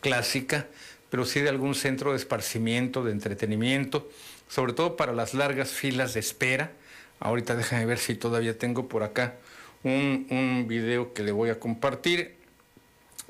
[0.00, 0.68] clásica,
[1.10, 4.08] pero sí de algún centro de esparcimiento, de entretenimiento,
[4.46, 6.70] sobre todo para las largas filas de espera.
[7.18, 9.34] Ahorita déjame ver si todavía tengo por acá
[9.82, 12.36] un, un video que le voy a compartir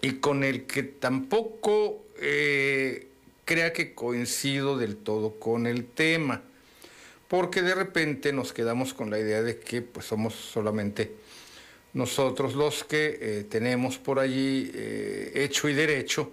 [0.02, 3.08] y con el que tampoco eh,
[3.44, 6.42] crea que coincido del todo con el tema,
[7.28, 11.12] porque de repente nos quedamos con la idea de que pues somos solamente
[11.94, 16.30] nosotros los que eh, tenemos por allí eh, hecho y derecho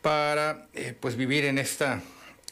[0.00, 0.68] para
[1.00, 2.02] pues vivir en esta,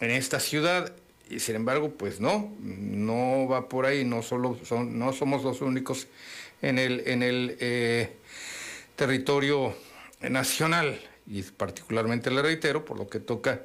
[0.00, 0.94] en esta ciudad.
[1.28, 5.60] Y sin embargo, pues no, no va por ahí, no, solo son, no somos los
[5.60, 6.06] únicos
[6.62, 8.10] en el, en el
[8.94, 9.74] territorio
[10.20, 11.00] nacional
[11.30, 13.62] y particularmente le reitero por lo que toca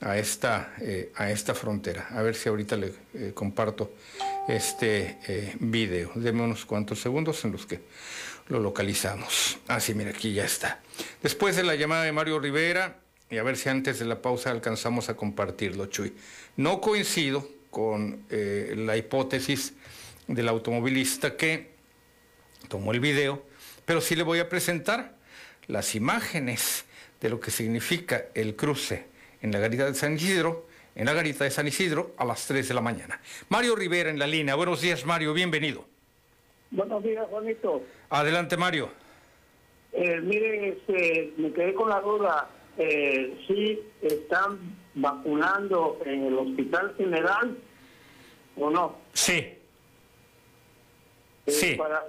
[0.00, 2.06] a esta, eh, a esta frontera.
[2.10, 2.92] A ver si ahorita le
[3.34, 3.92] comparto
[4.48, 5.18] este
[5.58, 6.12] video.
[6.14, 7.80] Deme unos cuantos segundos en los que
[8.48, 9.58] lo localizamos.
[9.66, 10.80] Ah, sí, mira, aquí ya está.
[11.22, 13.00] Después de la llamada de Mario Rivera,
[13.30, 16.14] y a ver si antes de la pausa alcanzamos a compartirlo, Chuy.
[16.56, 19.74] No coincido con eh, la hipótesis
[20.26, 21.72] del automovilista que
[22.68, 23.44] tomó el video,
[23.84, 25.16] pero sí le voy a presentar
[25.66, 26.84] las imágenes
[27.20, 29.06] de lo que significa el cruce
[29.42, 32.66] en la garita de San Isidro, en la garita de San Isidro a las 3
[32.68, 33.20] de la mañana.
[33.48, 34.54] Mario Rivera en la línea.
[34.54, 35.84] Buenos días, Mario, bienvenido.
[36.70, 37.82] Buenos días, Juanito.
[38.10, 38.90] Adelante, Mario.
[39.92, 44.56] Eh, mire, este, me quedé con la duda eh, sí están
[44.94, 47.58] vacunando en el hospital general
[48.56, 48.98] o no.
[49.12, 49.32] Sí.
[51.46, 51.74] Eh, sí.
[51.74, 52.04] Para,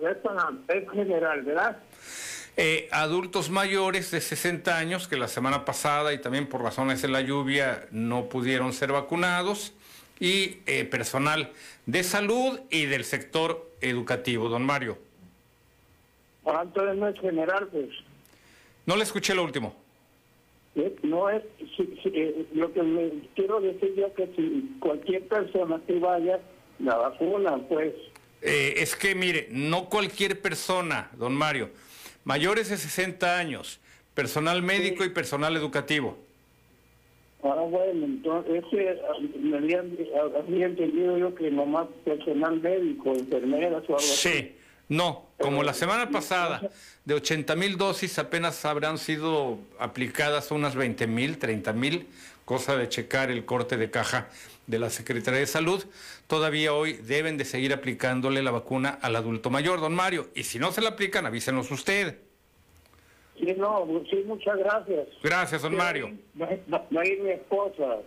[0.68, 1.80] es general, ¿verdad?
[2.58, 7.08] Eh, adultos mayores de 60 años que la semana pasada y también por razones de
[7.08, 9.74] la lluvia no pudieron ser vacunados
[10.20, 11.52] y eh, personal
[11.86, 14.98] de salud y del sector educativo, don Mario.
[16.46, 17.90] Ah, entonces no es general, pues.
[18.86, 19.76] No le escuché lo último.
[20.76, 21.44] Eh, no es
[22.06, 26.40] eh, lo que me quiero decir yo que si cualquier persona que vaya
[26.80, 27.94] la vacuna pues
[28.42, 31.72] es que mire no cualquier persona don Mario
[32.24, 33.80] mayores de 60 años
[34.14, 36.18] personal médico y personal educativo.
[37.42, 38.64] Ah bueno entonces
[39.40, 44.30] me había, había, entendido yo que nomás personal médico enfermeras o algo sí.
[44.30, 44.56] así.
[44.90, 46.70] no, como la semana pasada,
[47.06, 52.08] de 80 mil dosis apenas habrán sido aplicadas unas 20 mil, 30 mil,
[52.44, 54.28] cosa de checar el corte de caja
[54.70, 55.84] de la Secretaría de Salud.
[56.28, 60.30] Todavía hoy deben de seguir aplicándole la vacuna al adulto mayor, don Mario.
[60.36, 62.20] Y si no se la aplican, avísenos usted.
[63.40, 65.08] Sí, no, sí, muchas gracias.
[65.24, 66.12] Gracias, don Mario.
[66.40, 66.48] Va,
[66.96, 67.98] va a ir mi esposa.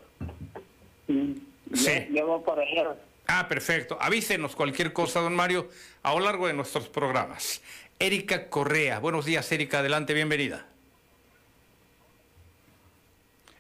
[1.09, 1.43] Sí.
[1.67, 2.97] Ya, ya va para allá.
[3.27, 3.99] Ah, perfecto.
[4.01, 5.69] Avísenos cualquier cosa, don Mario,
[6.05, 7.61] a lo largo de nuestros programas.
[7.99, 9.01] Erika Correa.
[9.01, 9.81] Buenos días, Erika.
[9.81, 10.67] Adelante, bienvenida.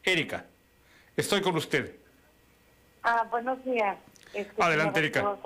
[0.05, 0.47] Erika,
[1.17, 2.02] estoy con usted.
[3.03, 3.97] Ah, buenos días.
[4.33, 5.37] Este, Adelante, Erika.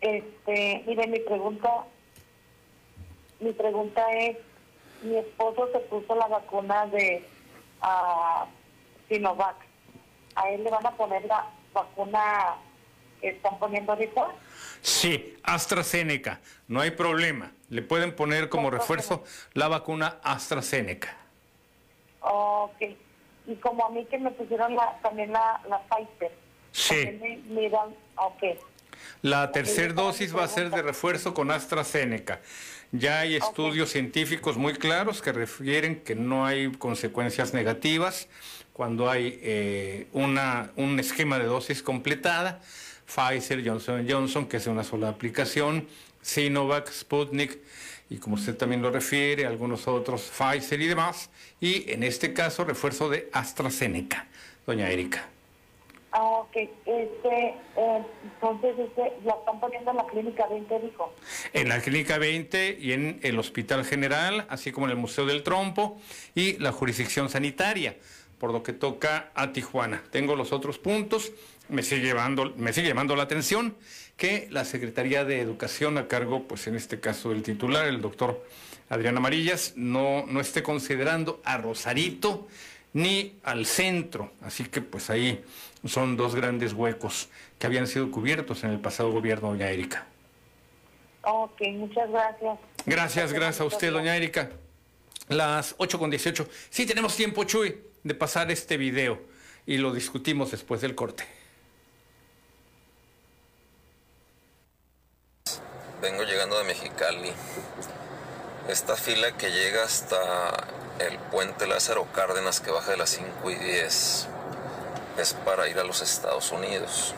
[0.00, 1.70] Este, mire, mi pregunta,
[3.40, 4.36] mi pregunta es,
[5.02, 7.24] mi esposo se puso la vacuna de
[7.80, 8.46] ah,
[9.08, 9.56] Sinovac.
[10.34, 12.56] ¿A él le van a poner la vacuna
[13.20, 14.26] que están poniendo ahorita?
[14.82, 16.40] Sí, AstraZeneca.
[16.66, 17.52] No hay problema.
[17.70, 21.16] Le pueden poner como refuerzo la vacuna AstraZeneca.
[22.20, 22.82] Ok.
[23.46, 26.32] Y como a mí que me pusieron la, también la, la Pfizer.
[26.72, 27.04] Sí.
[27.04, 28.58] también me miran, ok.
[29.22, 32.40] La tercera dosis va a ser de refuerzo con AstraZeneca.
[32.92, 38.28] Ya hay estudios científicos muy claros que refieren que no hay consecuencias negativas
[38.72, 42.60] cuando hay eh, una, un esquema de dosis completada.
[43.06, 45.88] Pfizer, Johnson Johnson, que es una sola aplicación,
[46.22, 47.58] Sinovac, Sputnik,
[48.10, 51.30] y como usted también lo refiere, algunos otros, Pfizer y demás.
[51.60, 54.26] Y en este caso, refuerzo de AstraZeneca.
[54.66, 55.28] Doña Erika.
[56.12, 56.56] Ah, ok.
[56.56, 61.12] Este, eh, entonces, este, la están poniendo en la clínica 20, dijo.
[61.52, 65.42] en la Clínica 20 y en el Hospital General, así como en el Museo del
[65.42, 65.98] Trompo
[66.34, 67.96] y la jurisdicción sanitaria,
[68.38, 70.04] por lo que toca a Tijuana.
[70.12, 71.32] Tengo los otros puntos,
[71.68, 73.74] me sigue, llevando, me sigue llamando la atención
[74.16, 78.44] que la Secretaría de Educación a cargo, pues en este caso del titular, el doctor
[78.88, 82.46] Adrián Amarillas, no, no esté considerando a Rosarito
[82.92, 84.32] ni al centro.
[84.40, 85.44] Así que pues ahí
[85.84, 90.06] son dos grandes huecos que habían sido cubiertos en el pasado gobierno, doña Erika.
[91.22, 92.58] Ok, muchas gracias.
[92.86, 94.50] Gracias, gracias a usted, doña Erika.
[95.28, 96.48] Las 8 con 18.
[96.70, 99.20] Sí, tenemos tiempo, Chuy, de pasar este video
[99.66, 101.24] y lo discutimos después del corte.
[106.04, 107.32] Vengo llegando de Mexicali.
[108.68, 110.18] Esta fila que llega hasta
[110.98, 114.26] el puente Lázaro Cárdenas que baja de las 5 y 10
[115.16, 117.14] es para ir a los Estados Unidos.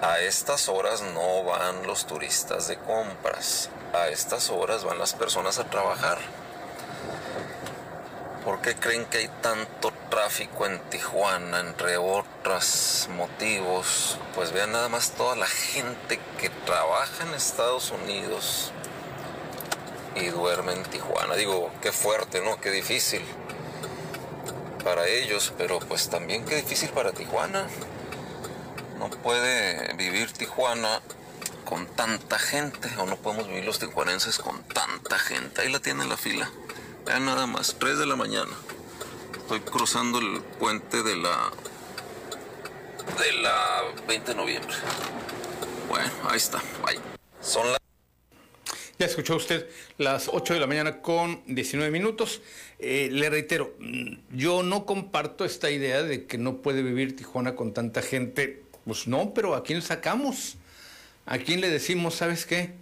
[0.00, 3.68] A estas horas no van los turistas de compras.
[3.92, 6.16] A estas horas van las personas a trabajar.
[8.46, 14.18] ¿Por qué creen que hay tanto tráfico en Tijuana, entre otros motivos?
[14.36, 18.70] Pues vean nada más toda la gente que trabaja en Estados Unidos
[20.14, 21.34] y duerme en Tijuana.
[21.34, 22.60] Digo, qué fuerte, ¿no?
[22.60, 23.24] Qué difícil
[24.84, 27.66] para ellos, pero pues también qué difícil para Tijuana.
[29.00, 31.02] No puede vivir Tijuana
[31.64, 35.62] con tanta gente, o no podemos vivir los tijuanenses con tanta gente.
[35.62, 36.48] Ahí la tienen la fila.
[37.06, 38.50] Vean nada más, 3 de la mañana.
[39.38, 41.52] Estoy cruzando el puente de la.
[43.16, 44.74] de la 20 de noviembre.
[45.88, 46.98] Bueno, ahí está, bye.
[47.40, 47.78] Son las.
[48.98, 52.40] Ya escuchó usted las 8 de la mañana con 19 minutos.
[52.80, 57.54] Eh, le reitero, mm, yo no comparto esta idea de que no puede vivir Tijuana
[57.54, 58.64] con tanta gente.
[58.84, 60.56] Pues no, pero ¿a quién sacamos?
[61.24, 62.72] ¿A quién le decimos, sabes qué?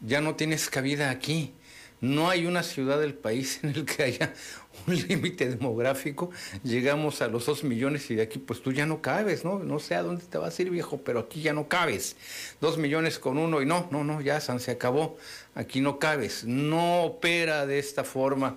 [0.00, 1.54] Ya no tienes cabida aquí.
[2.00, 4.32] No hay una ciudad del país en el que haya
[4.86, 6.30] un límite demográfico.
[6.64, 9.58] Llegamos a los dos millones y de aquí pues tú ya no cabes, ¿no?
[9.58, 12.16] No sé a dónde te vas a ir, viejo, pero aquí ya no cabes.
[12.60, 15.18] Dos millones con uno y no, no, no, ya San se acabó.
[15.54, 16.44] Aquí no cabes.
[16.44, 18.56] No opera de esta forma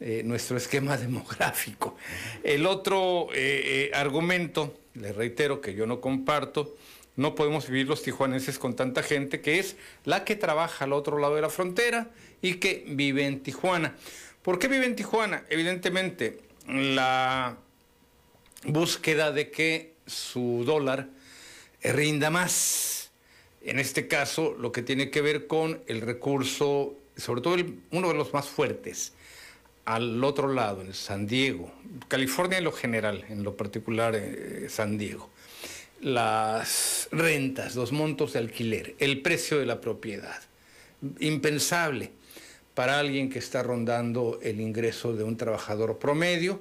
[0.00, 1.96] eh, nuestro esquema demográfico.
[2.42, 6.76] El otro eh, eh, argumento, le reitero que yo no comparto,
[7.16, 11.18] no podemos vivir los tijuanenses con tanta gente que es la que trabaja al otro
[11.18, 12.10] lado de la frontera
[12.42, 13.96] y que vive en Tijuana.
[14.42, 15.44] ¿Por qué vive en Tijuana?
[15.50, 17.56] Evidentemente, la
[18.64, 21.08] búsqueda de que su dólar
[21.82, 23.10] rinda más.
[23.62, 28.08] En este caso, lo que tiene que ver con el recurso, sobre todo el- uno
[28.08, 29.12] de los más fuertes,
[29.84, 31.72] al otro lado, en San Diego,
[32.08, 35.30] California en lo general, en lo particular eh, San Diego,
[36.00, 40.40] las rentas, los montos de alquiler, el precio de la propiedad,
[41.20, 42.12] impensable
[42.78, 46.60] para alguien que está rondando el ingreso de un trabajador promedio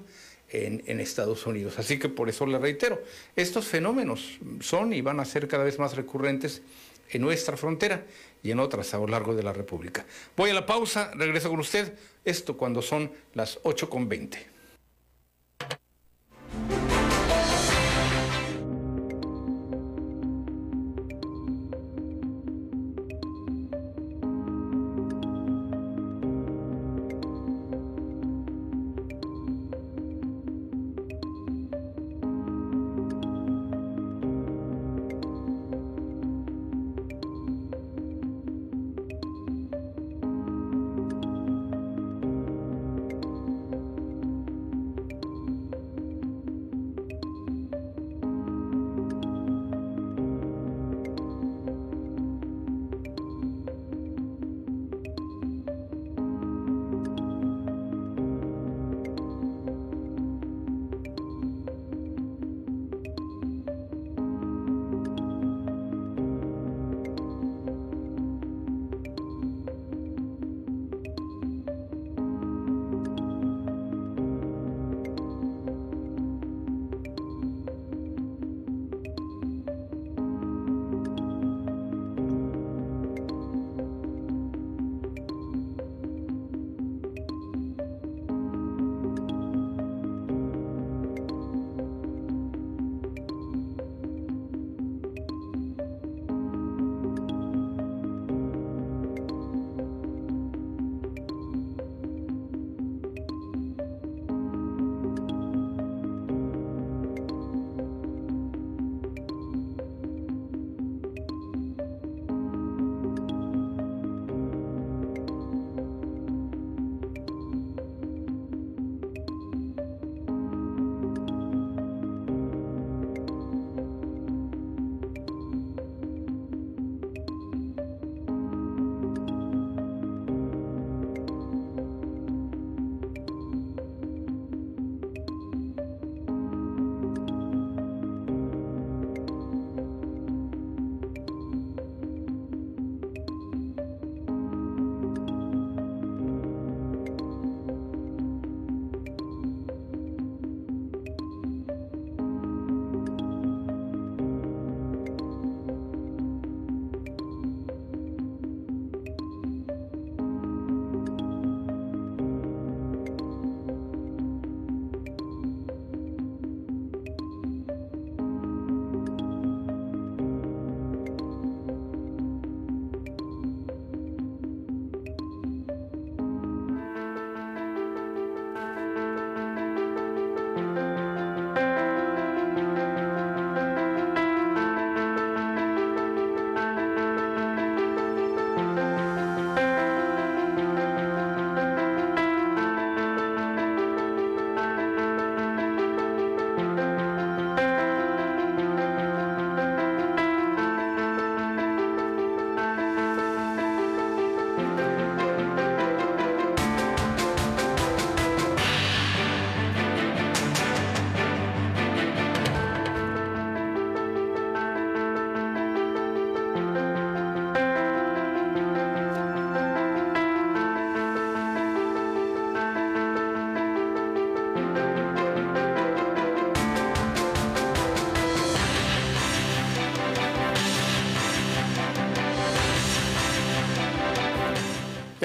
[0.49, 1.77] en, Estados Unidos.
[1.77, 3.03] Así que por eso le reitero,
[3.35, 6.63] estos fenómenos son y van a ser cada vez más recurrentes
[7.11, 8.03] en nuestra frontera
[8.41, 10.07] y en otras a lo largo de la República.
[10.35, 11.93] Voy a la pausa, regreso con usted,
[12.25, 14.56] esto cuando son las 8.20.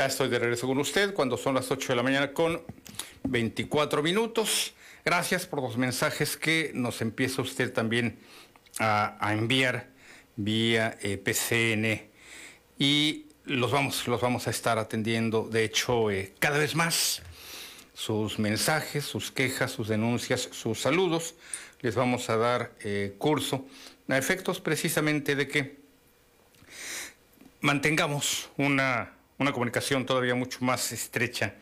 [0.07, 2.63] Estoy de regreso con usted cuando son las 8 de la mañana con
[3.23, 4.75] 24 minutos.
[5.05, 8.19] Gracias por los mensajes que nos empieza usted también
[8.81, 9.91] a, a enviar
[10.35, 12.09] vía eh, PCN
[12.79, 17.23] y los vamos, los vamos a estar atendiendo, de hecho, eh, cada vez más.
[17.95, 21.37] Sus mensajes, sus quejas, sus denuncias, sus saludos,
[21.81, 23.67] les vamos a dar eh, curso
[24.09, 25.81] a efectos precisamente de que
[27.61, 31.55] mantengamos una una comunicación todavía mucho más estrecha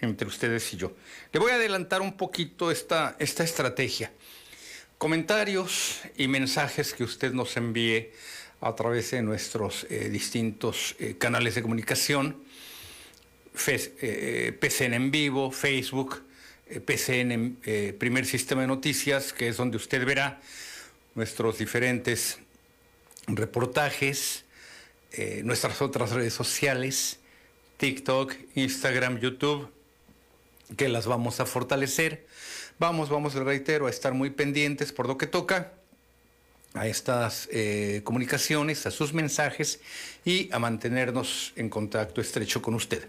[0.00, 0.92] entre ustedes y yo.
[1.32, 4.10] Le voy a adelantar un poquito esta, esta estrategia.
[4.96, 8.10] Comentarios y mensajes que usted nos envíe
[8.60, 12.36] a través de nuestros eh, distintos eh, canales de comunicación,
[13.54, 16.22] PCN eh, en vivo, Facebook,
[16.84, 17.56] PCN
[17.98, 20.40] Primer Sistema de Noticias, que es donde usted verá
[21.14, 22.38] nuestros diferentes
[23.26, 24.44] reportajes,
[25.12, 27.18] eh, nuestras otras redes sociales,
[27.78, 29.70] TikTok, Instagram, YouTube,
[30.76, 32.26] que las vamos a fortalecer.
[32.78, 35.72] Vamos, vamos, reitero, a estar muy pendientes por lo que toca
[36.74, 39.80] a estas eh, comunicaciones, a sus mensajes
[40.24, 43.08] y a mantenernos en contacto estrecho con usted.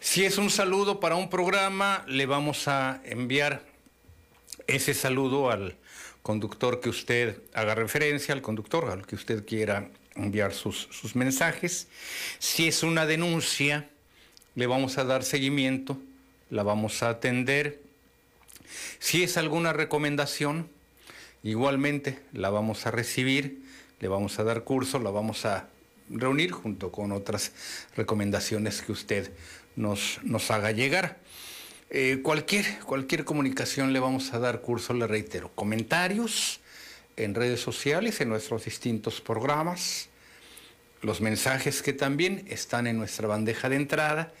[0.00, 3.62] Si es un saludo para un programa, le vamos a enviar
[4.66, 5.76] ese saludo al
[6.22, 11.88] conductor que usted haga referencia, al conductor al que usted quiera enviar sus, mensajes.
[12.38, 13.88] Si es una denuncia,
[14.54, 15.98] le vamos a dar seguimiento,
[16.50, 17.80] la vamos a atender.
[18.98, 20.68] Si es alguna recomendación,
[21.42, 23.62] igualmente la vamos a recibir,
[24.00, 25.68] le vamos a dar curso, la vamos a
[26.08, 27.52] reunir junto con otras
[27.96, 29.30] recomendaciones que usted
[29.76, 31.18] nos, nos haga llegar.
[31.90, 36.60] Eh, cualquier, cualquier comunicación le vamos a dar curso, le reitero, comentarios,
[37.16, 40.08] en redes sociales, en nuestros distintos programas,
[41.02, 44.32] los mensajes que también están en nuestra bandeja de entrada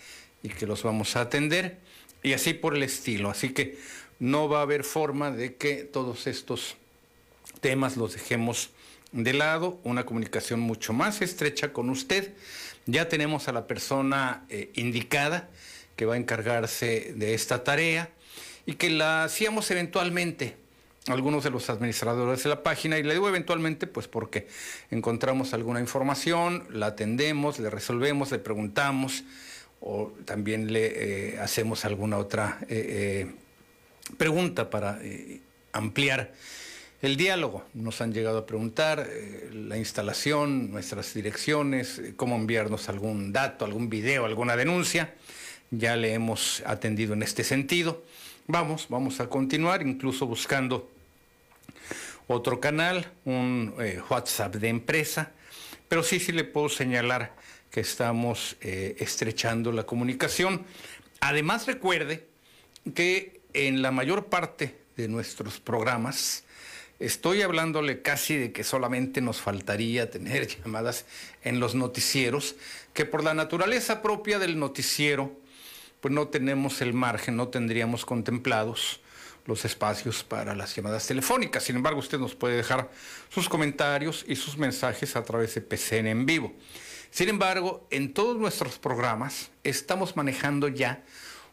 [0.42, 1.78] y que los vamos a atender,
[2.22, 3.30] y así por el estilo.
[3.30, 3.78] Así que
[4.18, 6.76] no va a haber forma de que todos estos
[7.60, 8.70] temas los dejemos
[9.12, 12.34] de lado, una comunicación mucho más estrecha con usted.
[12.86, 15.48] Ya tenemos a la persona eh, indicada
[15.96, 18.10] que va a encargarse de esta tarea
[18.66, 20.56] y que la hacíamos eventualmente
[21.08, 24.48] algunos de los administradores de la página y le digo eventualmente pues porque
[24.90, 29.24] encontramos alguna información, la atendemos, le resolvemos, le preguntamos
[29.80, 33.34] o también le eh, hacemos alguna otra eh, eh,
[34.16, 34.98] pregunta para
[35.72, 36.32] ampliar
[37.02, 37.64] el diálogo.
[37.74, 39.08] Nos han llegado a preguntar
[39.52, 45.14] la instalación, nuestras direcciones, cómo enviarnos algún dato, algún video, alguna denuncia.
[45.70, 48.02] Ya le hemos atendido en este sentido.
[48.46, 50.88] Vamos, vamos a continuar incluso buscando
[52.26, 55.32] otro canal, un eh, WhatsApp de empresa,
[55.88, 57.34] pero sí, sí le puedo señalar
[57.70, 60.64] que estamos eh, estrechando la comunicación.
[61.20, 62.26] Además, recuerde
[62.94, 66.44] que en la mayor parte de nuestros programas,
[66.98, 71.06] estoy hablándole casi de que solamente nos faltaría tener llamadas
[71.42, 72.56] en los noticieros,
[72.92, 75.32] que por la naturaleza propia del noticiero,
[76.00, 79.00] pues no tenemos el margen, no tendríamos contemplados
[79.46, 81.64] los espacios para las llamadas telefónicas.
[81.64, 82.90] Sin embargo, usted nos puede dejar
[83.28, 86.52] sus comentarios y sus mensajes a través de PCN en vivo.
[87.10, 91.02] Sin embargo, en todos nuestros programas estamos manejando ya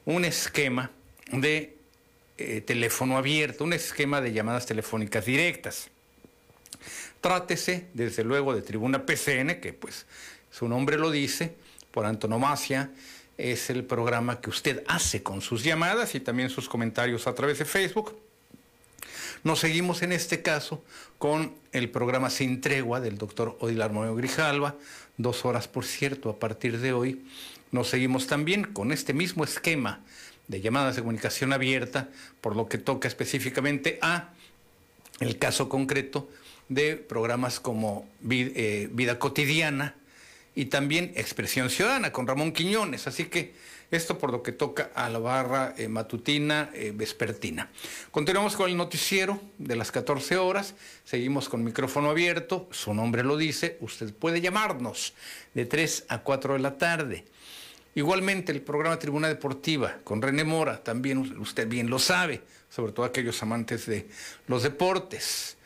[0.06, 0.91] un esquema
[1.32, 1.78] de
[2.38, 5.89] eh, teléfono abierto, un esquema de llamadas telefónicas directas.
[7.22, 10.06] Trátese, desde luego, de Tribuna PCN, que pues
[10.52, 11.56] su nombre lo dice,
[11.91, 12.89] por antonomasia,
[13.38, 17.59] es el programa que usted hace con sus llamadas y también sus comentarios a través
[17.59, 18.17] de Facebook.
[19.43, 20.84] Nos seguimos en este caso
[21.17, 24.75] con el programa Sin Tregua del doctor Odilar Moyo Grijalva,
[25.17, 27.25] dos horas por cierto a partir de hoy.
[27.71, 30.01] Nos seguimos también con este mismo esquema
[30.47, 32.09] de llamadas de comunicación abierta,
[32.39, 34.29] por lo que toca específicamente a
[35.19, 36.29] el caso concreto
[36.69, 39.95] de programas como eh, Vida Cotidiana,
[40.56, 43.08] y también Expresión Ciudadana con Ramón Quiñones.
[43.08, 43.54] Así que
[43.91, 47.70] esto por lo que toca a la barra eh, matutina eh, vespertina.
[48.12, 50.76] Continuamos con el noticiero de las 14 horas.
[51.04, 52.68] Seguimos con micrófono abierto.
[52.72, 53.78] Su nombre lo dice.
[53.82, 55.14] Usted puede llamarnos
[55.54, 57.26] de 3 a 4 de la tarde.
[57.95, 63.06] Igualmente el programa Tribuna Deportiva con René Mora, también usted bien lo sabe, sobre todo
[63.06, 64.08] aquellos amantes de
[64.47, 65.58] los deportes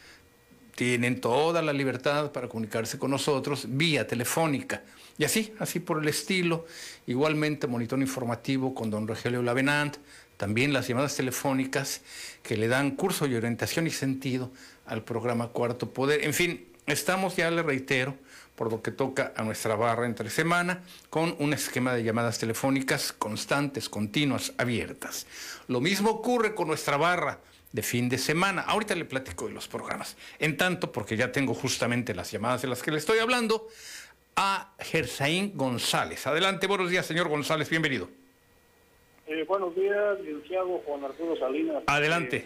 [0.77, 4.83] tienen toda la libertad para comunicarse con nosotros vía telefónica.
[5.17, 6.67] Y así, así por el estilo.
[7.07, 9.97] Igualmente, monitor informativo con don Rogelio Lavenant,
[10.37, 12.01] también las llamadas telefónicas
[12.43, 14.51] que le dan curso y orientación y sentido
[14.85, 16.23] al programa Cuarto Poder.
[16.23, 18.15] En fin, estamos, ya le reitero,
[18.55, 23.13] por lo que toca a nuestra barra entre semana, con un esquema de llamadas telefónicas
[23.13, 25.25] constantes, continuas, abiertas.
[25.67, 27.39] Lo mismo ocurre con nuestra barra
[27.71, 28.61] de fin de semana.
[28.61, 30.17] Ahorita le platico de los programas.
[30.39, 33.67] En tanto, porque ya tengo justamente las llamadas de las que le estoy hablando,
[34.35, 36.27] a Gersaín González.
[36.27, 38.09] Adelante, buenos días, señor González, bienvenido.
[39.25, 41.83] Eh, buenos días, licenciado Juan Arturo Salinas.
[41.87, 42.37] Adelante.
[42.37, 42.45] Eh,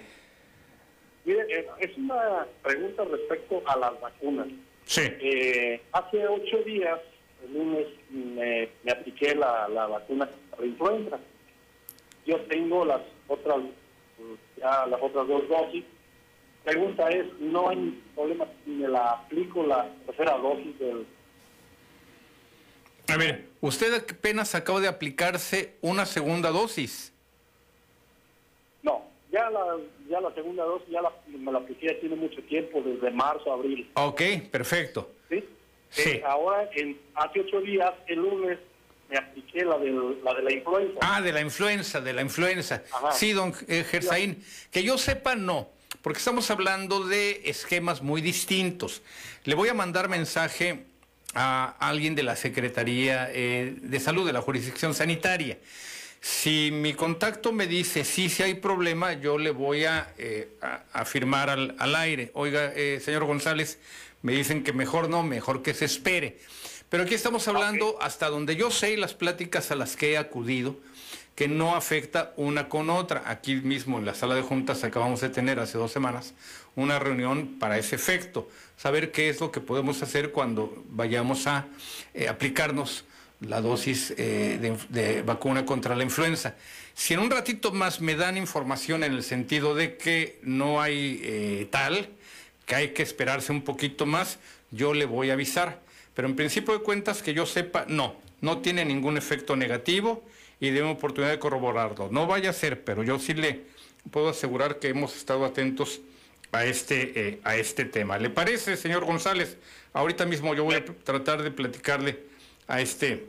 [1.26, 4.48] mire, eh, es una pregunta respecto a las vacunas.
[4.86, 5.02] Sí.
[5.04, 7.00] Eh, hace ocho días,
[7.46, 11.20] el lunes, me, me apliqué la, la vacuna para influenza.
[12.26, 13.58] Yo tengo las otras,
[14.62, 15.84] ya las otras dos dosis.
[16.64, 21.08] Pregunta es, ¿no hay problema si me la aplico la tercera dosis del...
[23.08, 27.12] A ver, usted apenas acaba de aplicarse una segunda dosis.
[28.84, 32.82] No, ya la, ya la segunda dosis ya la, me la apliqué tiene mucho tiempo,
[32.82, 33.90] desde marzo, abril.
[33.96, 35.10] Ok, perfecto.
[35.30, 35.44] ¿sí?
[35.90, 36.10] Sí.
[36.12, 38.60] Eh, ahora, en, hace ocho días, el lunes,
[39.12, 41.00] me apliqué la, del, la de la influenza.
[41.02, 42.82] Ah, de la influenza, de la influenza.
[42.94, 43.12] Ajá.
[43.12, 44.44] Sí, don eh, Gersaín.
[44.72, 45.70] Que yo sepa, no,
[46.02, 49.02] porque estamos hablando de esquemas muy distintos.
[49.44, 50.86] Le voy a mandar mensaje
[51.34, 55.58] a alguien de la Secretaría eh, de Salud, de la jurisdicción sanitaria.
[56.22, 60.84] Si mi contacto me dice sí, si hay problema, yo le voy a, eh, a-
[60.94, 62.30] a firmar al, al aire.
[62.36, 63.80] Oiga, eh, señor González,
[64.22, 66.38] me dicen que mejor no, mejor que se espere.
[66.92, 70.76] Pero aquí estamos hablando, hasta donde yo sé, las pláticas a las que he acudido,
[71.36, 73.24] que no afecta una con otra.
[73.28, 76.34] Aquí mismo en la sala de juntas acabamos de tener hace dos semanas
[76.76, 81.66] una reunión para ese efecto, saber qué es lo que podemos hacer cuando vayamos a
[82.14, 83.06] eh, aplicarnos
[83.40, 86.56] la dosis eh, de, de vacuna contra la influenza.
[86.94, 91.22] Si en un ratito más me dan información en el sentido de que no hay
[91.24, 92.10] eh, tal,
[92.66, 94.40] que hay que esperarse un poquito más,
[94.72, 95.90] yo le voy a avisar.
[96.22, 100.24] Pero en principio de cuentas, que yo sepa, no, no tiene ningún efecto negativo
[100.60, 102.10] y de una oportunidad de corroborarlo.
[102.12, 103.62] No vaya a ser, pero yo sí le
[104.12, 106.00] puedo asegurar que hemos estado atentos
[106.52, 108.20] a este, eh, a este tema.
[108.20, 109.58] ¿Le parece, señor González?
[109.94, 112.20] Ahorita mismo yo voy a tratar de platicarle
[112.68, 113.26] a este,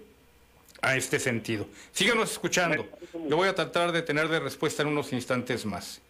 [0.83, 1.67] a este sentido.
[1.93, 2.87] Síganos escuchando.
[3.27, 6.03] Yo voy a tratar de tener de respuesta en unos instantes más.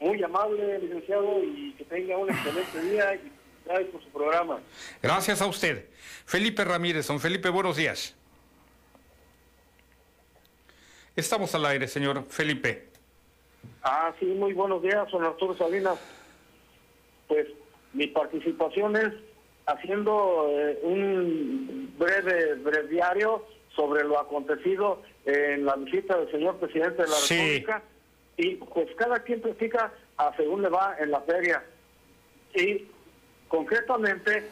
[0.00, 3.39] Muy amable, licenciado, y que tenga un excelente día y
[3.70, 4.58] gracias por su programa.
[5.02, 5.86] Gracias a usted.
[6.26, 8.14] Felipe Ramírez, don Felipe, buenos días.
[11.16, 12.88] Estamos al aire, señor Felipe.
[13.82, 15.98] Ah, sí, muy buenos días, don Arturo Salinas.
[17.28, 17.46] Pues
[17.92, 19.12] mi participación es
[19.66, 23.44] haciendo eh, un breve breviario
[23.76, 27.36] sobre lo acontecido en la visita del señor presidente de la Sí.
[27.36, 27.82] República.
[28.36, 31.62] Y pues cada quien platica a según le va en la feria.
[32.54, 32.86] Y
[33.50, 34.44] concretamente,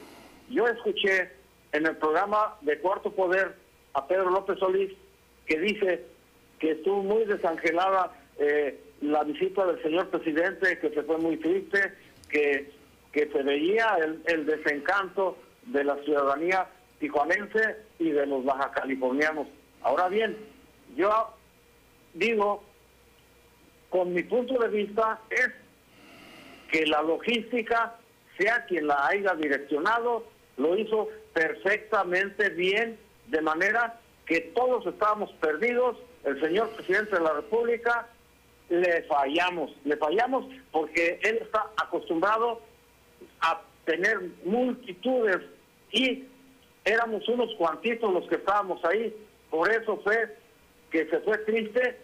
[0.51, 1.31] yo escuché
[1.73, 3.55] en el programa de Cuarto Poder
[3.95, 4.93] a Pedro López Solís
[5.47, 6.05] que dice
[6.59, 11.95] que estuvo muy desangelada eh, la visita del señor presidente, que se fue muy triste,
[12.29, 12.73] que,
[13.13, 13.97] que se veía
[14.27, 16.67] el, desencanto de la ciudadanía
[16.99, 19.47] tijuanense y de los baja californianos.
[19.83, 20.37] Ahora bien,
[20.97, 21.33] yo
[22.15, 22.65] digo,
[23.89, 25.51] con mi punto de vista, es
[26.73, 27.98] que la logística,
[28.39, 30.25] sea quien la haya direccionado,
[30.57, 35.97] lo hizo perfectamente bien, de manera que todos estábamos perdidos.
[36.25, 38.09] El señor presidente de la República
[38.69, 42.61] le fallamos, le fallamos porque él está acostumbrado
[43.41, 45.39] a tener multitudes
[45.91, 46.25] y
[46.85, 49.15] éramos unos cuantitos los que estábamos ahí.
[49.51, 50.37] Por eso fue
[50.91, 51.99] que se fue triste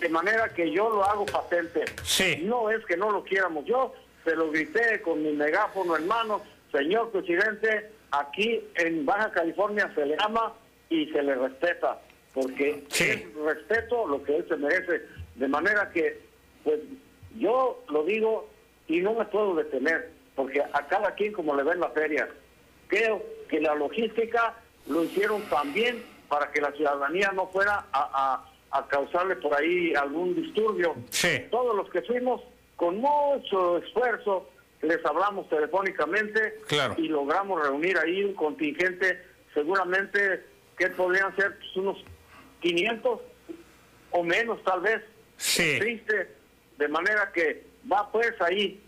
[0.00, 1.84] de manera que yo lo hago patente.
[2.02, 2.42] Sí.
[2.42, 3.64] No es que no lo quieramos.
[3.64, 3.94] Yo
[4.28, 10.04] se lo grité con mi megáfono en mano, señor presidente, aquí en Baja California se
[10.04, 10.52] le ama
[10.90, 11.98] y se le respeta,
[12.34, 13.04] porque Sí.
[13.04, 15.02] es respeto lo que él se merece.
[15.36, 16.20] De manera que,
[16.64, 16.80] pues
[17.38, 18.48] yo lo digo
[18.86, 22.28] y no me puedo detener, porque a cada quien como le ve en la feria.
[22.88, 24.54] Creo que la logística
[24.88, 29.94] lo hicieron también para que la ciudadanía no fuera a, a- a causarle por ahí
[29.94, 30.94] algún disturbio.
[31.08, 31.46] Sí.
[31.50, 32.42] Todos los que fuimos,
[32.78, 34.48] con mucho esfuerzo,
[34.82, 36.94] les hablamos telefónicamente Claro.
[36.96, 39.20] y logramos reunir ahí un contingente,
[39.52, 40.44] seguramente
[40.78, 41.98] que podrían ser pues, unos
[42.60, 43.20] 500
[44.12, 45.02] o menos tal vez.
[45.36, 45.76] Sí.
[45.80, 46.30] Triste,
[46.78, 48.80] de manera que va pues ahí,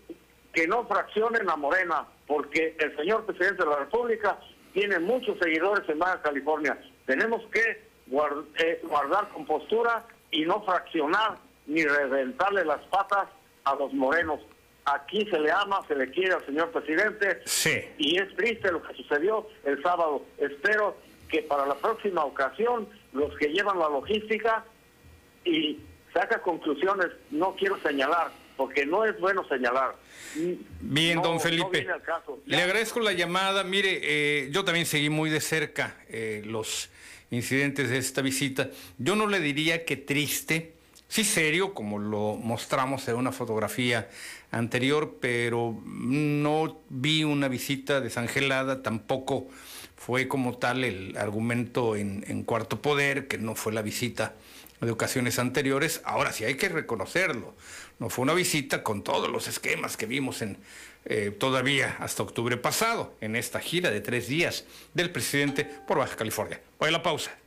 [0.53, 4.39] que no fraccionen a Morena, porque el señor presidente de la República
[4.73, 6.81] tiene muchos seguidores en Baja California.
[7.05, 13.27] Tenemos que guar- eh, guardar compostura y no fraccionar ni reventarle las patas
[13.63, 14.39] a los morenos.
[14.85, 17.41] aquí se le ama, se le quiere al señor presidente.
[17.45, 17.81] Sí.
[17.97, 20.25] Y es triste lo que sucedió el sábado.
[20.37, 20.97] Espero
[21.29, 24.65] que para la próxima ocasión los que llevan la logística
[25.45, 25.79] y
[26.13, 29.95] saca conclusiones, no quiero señalar, porque no es bueno señalar.
[30.81, 31.85] Bien, No, don Felipe.
[32.03, 32.39] caso.
[32.45, 33.63] Le agradezco la llamada.
[33.63, 36.89] Mire, eh, yo también seguí muy de cerca eh, los
[37.29, 38.69] incidentes de esta visita.
[38.97, 40.73] Yo no le diría que triste,
[41.11, 44.09] sí serio, como lo mostramos en una fotografía
[44.49, 49.49] anterior, pero no vi una visita desangelada, tampoco
[49.97, 54.35] fue como tal el argumento en, Cuarto Poder, que no fue la visita
[54.79, 56.01] de ocasiones anteriores.
[56.05, 57.55] Ahora sí hay que reconocerlo.
[57.99, 60.59] No fue una visita con todos los esquemas que vimos en
[61.03, 66.15] eh, todavía hasta octubre pasado, en esta gira de tres días del presidente por Baja
[66.15, 66.61] California.
[66.79, 67.40] Voy a la pausa.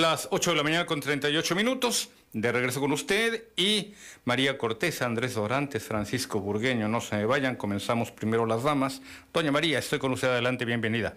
[0.00, 2.08] Las 8 de la mañana con 38 minutos.
[2.32, 3.94] De regreso con usted y
[4.24, 6.88] María Cortés, Andrés Dorantes, Francisco Burgueño.
[6.88, 9.02] No se me vayan, comenzamos primero las damas.
[9.30, 11.12] Doña María, estoy con usted adelante, bienvenida.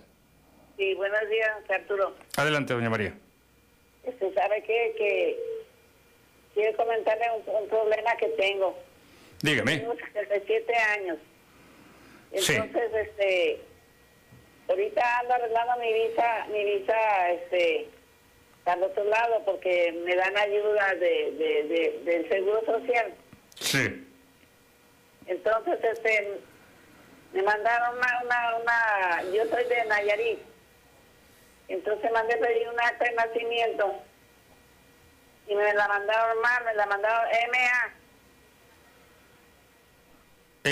[0.75, 2.13] Sí, buenos días, Arturo.
[2.35, 3.13] Adelante, doña María.
[4.03, 4.93] Este, ¿Sabe qué?
[4.97, 5.39] Que
[6.53, 8.77] quiero comentarle un, un problema que tengo.
[9.41, 9.77] Dígame.
[9.77, 11.17] Tengo 77 años.
[12.35, 12.53] Sí.
[12.55, 13.61] Entonces, este,
[14.67, 17.89] ahorita ando arreglando mi visa, mi visa, este,
[18.65, 23.13] al otro lado porque me dan ayuda de, de, de- del seguro social.
[23.59, 24.07] Sí.
[25.27, 26.39] Entonces, este,
[27.33, 30.39] me mandaron una, una, una, yo soy de Nayarit.
[31.69, 34.01] Entonces mandé pedir un acta de nacimiento
[35.47, 37.93] y me me la mandaron mal, me la mandaron MA.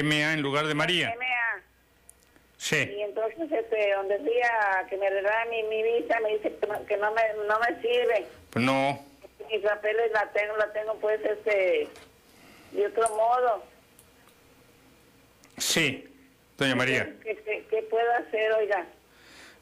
[0.04, 1.14] MA en lugar de María.
[1.18, 1.26] MA.
[2.64, 2.76] Sí.
[2.76, 6.68] Y entonces, este, donde fui a que me arreglara mi, mi visa, me dice que
[6.68, 8.28] no, que no me, no me sirve.
[8.52, 9.04] Pues no.
[9.50, 11.88] Mis papeles la tengo, la tengo pues, este,
[12.72, 13.64] de otro modo.
[15.58, 16.08] Sí,
[16.56, 17.12] doña María.
[17.24, 18.86] ¿Qué, qué, qué puedo hacer, oiga?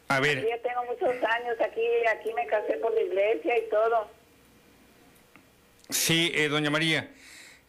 [0.09, 3.69] A Yo ver, ya tengo muchos años aquí, aquí me casé por la iglesia y
[3.69, 4.09] todo.
[5.89, 7.09] sí, eh, doña María.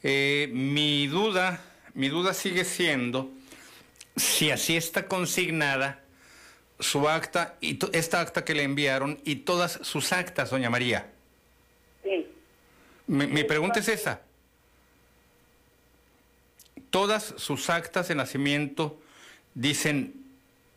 [0.02, 1.62] eh, mi duda,
[1.94, 3.30] mi duda sigue siendo
[4.16, 6.02] si así está consignada
[6.78, 11.10] su acta y esta acta que le enviaron y todas sus actas, doña María.
[12.02, 12.26] Sí.
[13.06, 14.22] Mi, mi pregunta es esa.
[16.90, 19.00] Todas sus actas de nacimiento
[19.54, 20.14] dicen,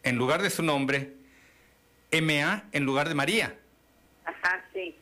[0.03, 1.13] en lugar de su nombre,
[2.11, 3.57] MA en lugar de María.
[4.25, 4.95] Ajá, sí.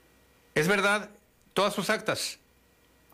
[0.56, 1.10] ¿Es verdad?
[1.54, 2.40] Todas sus actas.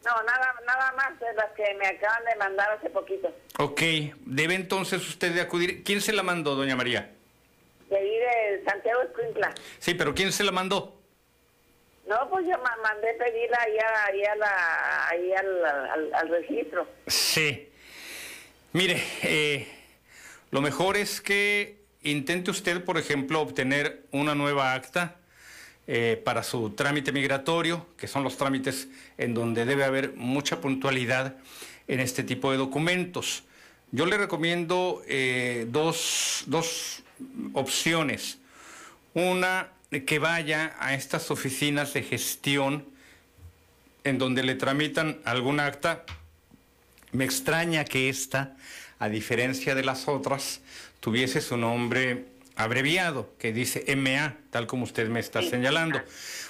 [0.07, 3.29] No, nada, nada más de las que me acaban de mandar hace poquito.
[3.59, 3.81] Ok,
[4.25, 5.83] debe entonces usted de acudir.
[5.83, 7.11] ¿Quién se la mandó, doña María?
[7.89, 9.53] De ahí de Santiago Escuintla.
[9.79, 10.93] Sí, pero ¿quién se la mandó?
[12.07, 16.29] No, pues yo ma- mandé pedirla ahí, a- ahí, a la, ahí al, al, al
[16.29, 16.87] registro.
[17.07, 17.69] Sí.
[18.71, 19.67] Mire, eh,
[20.51, 25.17] lo mejor es que intente usted, por ejemplo, obtener una nueva acta
[25.87, 31.37] eh, para su trámite migratorio, que son los trámites en donde debe haber mucha puntualidad
[31.87, 33.43] en este tipo de documentos.
[33.91, 37.03] Yo le recomiendo eh, dos, dos
[37.53, 38.37] opciones.
[39.13, 39.69] Una,
[40.05, 42.85] que vaya a estas oficinas de gestión
[44.03, 46.03] en donde le tramitan algún acta
[47.11, 48.57] me extraña que esta,
[48.99, 50.61] a diferencia de las otras,
[50.99, 52.25] tuviese su nombre
[52.57, 56.01] abreviado, que dice MA, tal como usted me está señalando.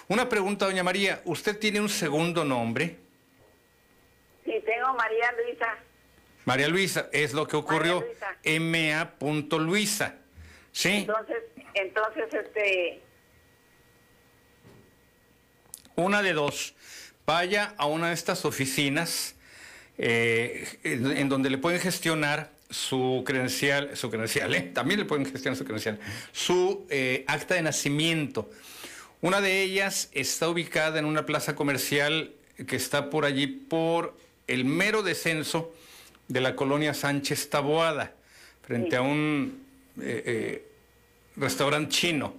[0.07, 2.95] Una pregunta, doña María, ¿usted tiene un segundo nombre?
[4.45, 5.77] Sí, tengo María Luisa.
[6.45, 8.05] María Luisa, es lo que ocurrió.
[8.45, 9.11] MA.
[9.59, 10.15] Luisa.
[10.71, 10.89] ¿Sí?
[10.89, 11.43] Entonces,
[11.73, 13.01] entonces, este,
[15.95, 16.73] Una de dos.
[17.25, 19.35] Vaya a una de estas oficinas
[19.97, 24.61] eh, en donde le pueden gestionar su credencial, su credencial, ¿eh?
[24.61, 25.99] también le pueden gestionar su credencial,
[26.31, 28.49] su eh, acta de nacimiento.
[29.21, 32.33] Una de ellas está ubicada en una plaza comercial
[32.67, 35.73] que está por allí por el mero descenso
[36.27, 38.13] de la colonia Sánchez Taboada,
[38.61, 39.63] frente a un
[40.01, 40.65] eh,
[41.35, 42.35] restaurante chino.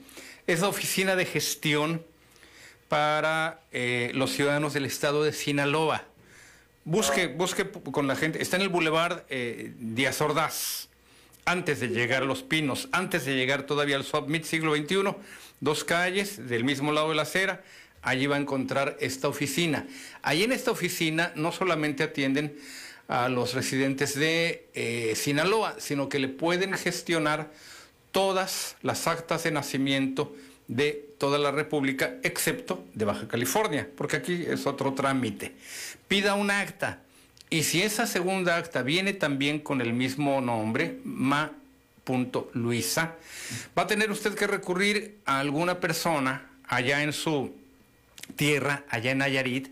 [0.47, 2.05] Es la oficina de gestión
[2.89, 3.61] para
[4.15, 6.08] los ciudadanos del estado de Sinaloa.
[6.93, 8.41] Busque, busque p- con la gente.
[8.41, 10.89] Está en el Boulevard eh, Díaz Ordaz,
[11.45, 15.15] antes de llegar a Los Pinos, antes de llegar todavía al Submit siglo XXI,
[15.61, 17.63] dos calles del mismo lado de la acera.
[18.01, 19.87] Allí va a encontrar esta oficina.
[20.23, 22.57] Allí en esta oficina no solamente atienden
[23.07, 27.51] a los residentes de eh, Sinaloa, sino que le pueden gestionar
[28.13, 30.35] todas las actas de nacimiento
[30.69, 35.55] de toda la República, excepto de Baja California, porque aquí es otro trámite.
[36.07, 37.01] Pida un acta
[37.51, 41.47] y si esa segunda acta viene también con el mismo nombre, ma.luisa,
[43.77, 47.55] va a tener usted que recurrir a alguna persona allá en su
[48.37, 49.69] tierra, allá en Nayarit,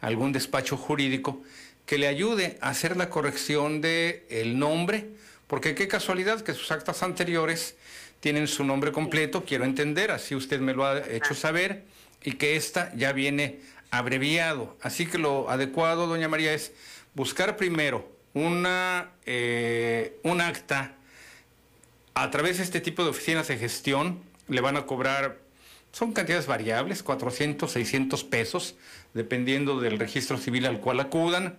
[0.00, 1.42] algún despacho jurídico
[1.84, 5.08] que le ayude a hacer la corrección de el nombre,
[5.46, 7.76] porque qué casualidad que sus actas anteriores
[8.20, 11.84] tienen su nombre completo, quiero entender, así usted me lo ha hecho saber,
[12.22, 13.60] y que esta ya viene
[13.90, 14.76] abreviado.
[14.82, 16.72] Así que lo adecuado, doña María, es
[17.14, 20.94] buscar primero una, eh, un acta
[22.14, 25.38] a través de este tipo de oficinas de gestión, le van a cobrar,
[25.92, 28.74] son cantidades variables, 400, 600 pesos,
[29.14, 31.58] dependiendo del registro civil al cual acudan,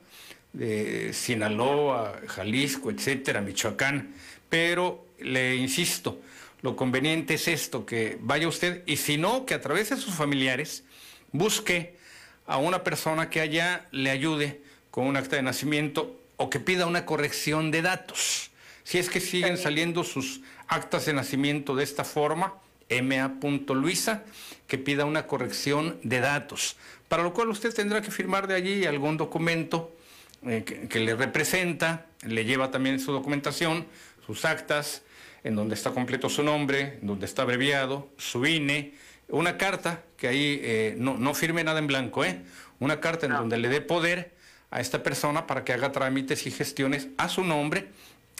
[0.51, 4.13] de Sinaloa, Jalisco, etcétera, Michoacán.
[4.49, 6.19] Pero le insisto,
[6.61, 10.13] lo conveniente es esto, que vaya usted, y si no, que a través de sus
[10.13, 10.83] familiares
[11.31, 11.95] busque
[12.45, 16.85] a una persona que allá le ayude con un acta de nacimiento o que pida
[16.85, 18.51] una corrección de datos.
[18.83, 22.55] Si es que siguen saliendo sus actas de nacimiento de esta forma,
[22.89, 24.23] ma.luisa,
[24.67, 26.75] que pida una corrección de datos,
[27.07, 29.95] para lo cual usted tendrá que firmar de allí algún documento
[30.45, 33.85] eh, que, que le representa, le lleva también su documentación,
[34.25, 35.03] sus actas,
[35.43, 38.93] en donde está completo su nombre, en donde está abreviado, su INE,
[39.29, 42.41] una carta, que ahí eh, no, no firme nada en blanco, ¿eh?
[42.79, 44.31] una carta en donde le dé poder
[44.71, 47.87] a esta persona para que haga trámites y gestiones a su nombre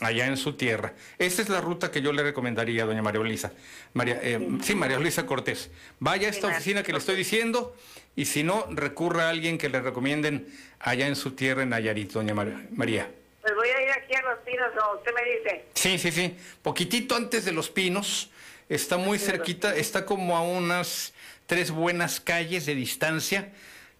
[0.00, 0.94] allá en su tierra.
[1.18, 3.52] Esta es la ruta que yo le recomendaría doña María Luisa.
[3.92, 5.70] María, eh, sí, María Luisa Cortés.
[5.98, 7.76] Vaya a esta oficina que le estoy diciendo
[8.16, 10.48] y si no, recurra a alguien que le recomienden
[10.78, 13.10] allá en su tierra en Nayarit, doña María.
[13.42, 15.64] Pues voy a ir aquí a Los Pinos, usted me dice.
[15.74, 16.36] Sí, sí, sí.
[16.62, 18.30] Poquitito antes de Los Pinos.
[18.68, 21.12] Está muy cerquita, está como a unas
[21.46, 23.52] tres buenas calles de distancia,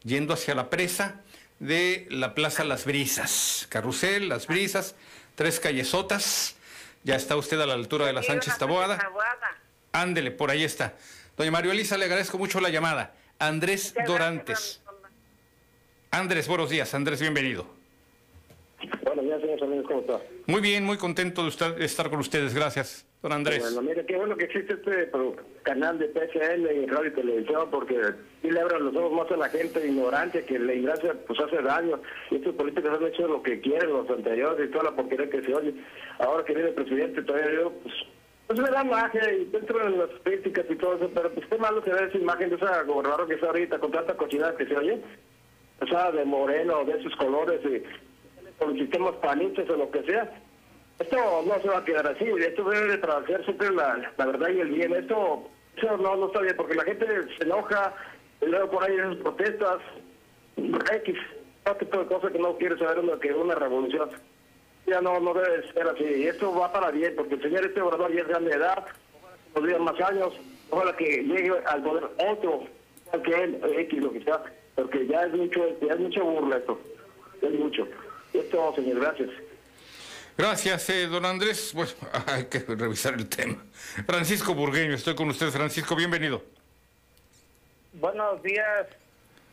[0.04, 1.20] yendo hacia la presa
[1.58, 3.66] de la Plaza Las Brisas.
[3.68, 4.94] Carrusel, Las Brisas,
[5.34, 6.56] tres callesotas.
[7.02, 9.10] Ya está usted a la altura de la Sánchez Taboada.
[9.92, 10.94] Ándele, por ahí está.
[11.36, 13.14] Doña Mario Elisa, le agradezco mucho la llamada.
[13.38, 14.80] Andrés Dorantes.
[16.12, 16.94] Andrés, buenos días.
[16.94, 17.79] Andrés, bienvenido.
[19.38, 20.20] Días, señor ¿cómo está?
[20.46, 22.52] Muy bien, muy contento de, estar con ustedes.
[22.52, 23.60] Gracias, don Andrés.
[23.60, 25.08] Bueno, mire, qué bueno que existe este
[25.62, 27.96] canal de PCL y radio y televisión, porque
[28.42, 31.62] sí le abran los ojos más a la gente ignorante, que la ignorancia pues hace
[31.62, 32.00] daño.
[32.32, 35.42] Y estos políticos han hecho lo que quieren, los anteriores, y toda la porquería que
[35.42, 35.74] se oye.
[36.18, 37.94] Ahora que viene el presidente, todavía yo, pues,
[38.48, 41.56] pues le da magia y dentro de las críticas y todo eso, pero pues qué
[41.56, 44.66] malo se ve esa imagen de esa gobernadora que está ahorita con tanta cochinada que
[44.66, 45.00] se oye.
[45.82, 47.82] O sea, de moreno, de esos colores, y
[48.60, 50.30] con sistemas panistas o lo que sea.
[50.98, 51.16] Esto
[51.46, 54.92] no se va a quedar así, esto debe de siempre la, verdad y el bien.
[54.94, 57.06] Esto, eso no, no está bien, porque la gente
[57.38, 57.94] se enoja,
[58.42, 59.78] y luego por ahí esas protestas,
[60.56, 61.16] X,
[61.64, 64.10] todo tipo de cosas que no quiere saber uno que es una revolución.
[64.86, 67.80] Ya no, no debe ser así, y esto va para bien, porque el señor este
[67.80, 68.84] orador ya es grande edad,
[69.54, 70.34] ojalá más años,
[70.68, 72.64] ojalá que llegue al poder otro,
[73.24, 74.42] que él, X, lo que sea,
[74.74, 76.78] porque ya es mucho, ya es mucha burla esto,
[77.40, 77.88] es mucho.
[78.32, 79.30] Esto, señor, gracias.
[80.36, 81.72] Gracias, eh, don Andrés.
[81.74, 81.90] Bueno,
[82.26, 83.62] hay que revisar el tema.
[84.06, 85.50] Francisco Burgueño, estoy con usted.
[85.50, 86.42] Francisco, bienvenido.
[87.94, 88.86] Buenos días,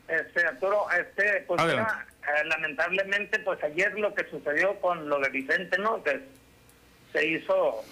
[0.08, 0.86] este, Arturo.
[0.92, 6.04] Este, pues eh, lamentablemente, pues ayer lo que sucedió con lo de Vicente, ¿no?
[6.04, 6.22] Que
[7.12, 7.84] se hizo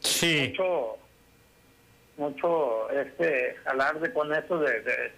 [0.00, 0.48] sí.
[0.50, 0.98] mucho,
[2.18, 5.12] mucho este alarde con eso de, de,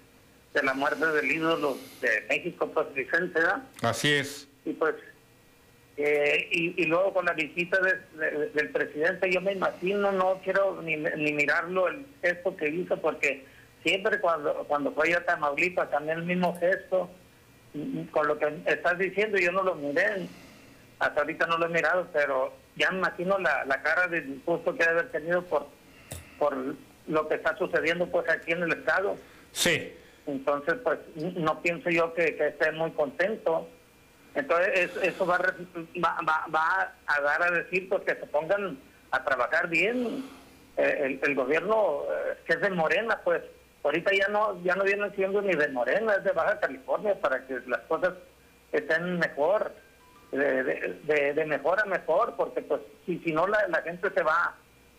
[0.55, 3.63] de la muerte del ídolo de México, pues Vicente, ¿verdad?
[3.83, 4.95] Así es y pues
[5.97, 7.79] eh, y, luego con la visita
[8.55, 13.45] del presidente yo me imagino no quiero ni, ni mirarlo el gesto que hizo porque
[13.83, 17.11] siempre cuando cuando fue a Tamaulipas también el mismo gesto
[18.11, 20.27] con lo que estás diciendo yo no lo miré
[20.99, 24.73] hasta ahorita no lo he mirado pero ya me imagino la, la cara de disgusto
[24.73, 25.67] que debe haber tenido por
[26.41, 26.57] por
[27.07, 29.17] lo que está sucediendo pues aquí en el estado.
[29.53, 29.93] Sí.
[30.27, 33.69] Entonces pues no pienso yo que esté muy contento
[34.35, 38.79] entonces eso va, va, va, a dar a decir pues que se pongan
[39.11, 40.25] a trabajar bien.
[40.77, 43.43] Eh, el, gobierno eh, que es de Morena, pues
[43.83, 47.45] ahorita ya no ya no viene siendo ni de Morena, es de Baja California para
[47.47, 48.15] que las cosas
[48.73, 49.73] estén mejor,
[50.31, 54.55] de, de, mejor a mejor, porque pues si, si no la, la gente se va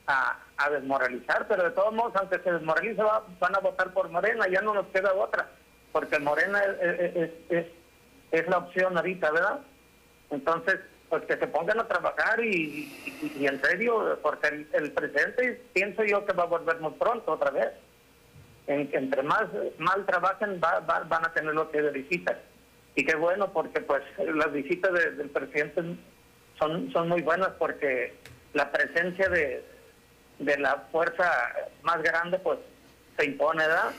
[0.08, 0.38] a,
[0.70, 3.02] desmoralizar, pero de todos modos, aunque se desmoralice,
[3.40, 5.48] van a votar por Morena, ya no nos queda otra,
[5.92, 6.62] porque Morena
[7.50, 7.66] es
[8.48, 9.60] la opción ahorita, ¿verdad?
[10.30, 10.80] Entonces,
[11.10, 12.90] pues que se pongan a trabajar y,
[13.40, 17.70] en serio, porque el, presidente pienso yo que va a volver muy pronto otra vez.
[18.68, 19.44] entre más
[19.78, 22.38] mal trabajen, van a tener lo que de visitas.
[22.96, 25.82] Y qué bueno, porque pues las visitas del presidente
[26.58, 28.14] son, son muy buenas porque
[28.54, 29.64] la presencia de,
[30.40, 31.30] de la fuerza
[31.84, 32.60] más grande pues
[33.18, 33.92] se impone, ¿verdad?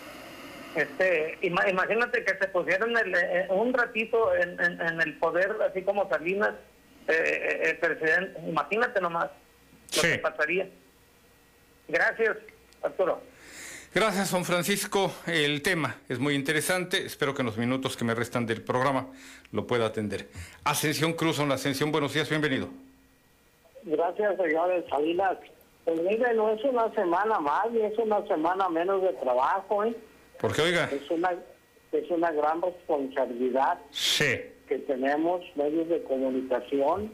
[0.74, 4.59] Este, imagínate que se pusieran eh, un ratito en,
[5.01, 6.55] el poder, así como Salinas,
[7.09, 8.40] eh, eh, el presidente.
[8.47, 9.31] Imagínate nomás
[9.97, 10.69] lo que pasaría.
[11.89, 12.39] Gracias,
[12.82, 13.20] Arturo.
[13.94, 15.12] Gracias, don Francisco.
[15.27, 17.05] El tema es muy interesante.
[17.05, 19.09] Espero que en los minutos que me restan del programa
[19.51, 20.28] lo pueda atender.
[20.65, 22.69] Ascensión Cruz, la Ascensión, buenos días, bienvenido.
[23.85, 25.36] Gracias, señores Salinas.
[25.85, 29.94] Pues mire, no es una semana más, ni es una semana menos de trabajo, ¿eh?
[30.43, 30.90] Porque, oiga.
[30.93, 31.31] Es una,
[31.93, 33.78] es una gran responsabilidad
[34.69, 37.12] que tenemos, medios de comunicación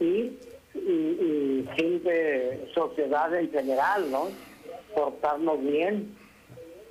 [0.00, 0.38] y,
[0.74, 4.28] y, gente, sociedad en general, ¿no?
[4.94, 6.16] Portarnos bien.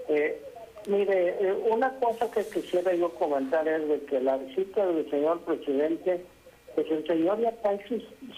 [0.07, 0.39] Eh,
[0.87, 5.41] mire, eh, una cosa que quisiera yo comentar es de que la visita del señor
[5.41, 6.23] presidente,
[6.75, 7.79] pues el señor ya trae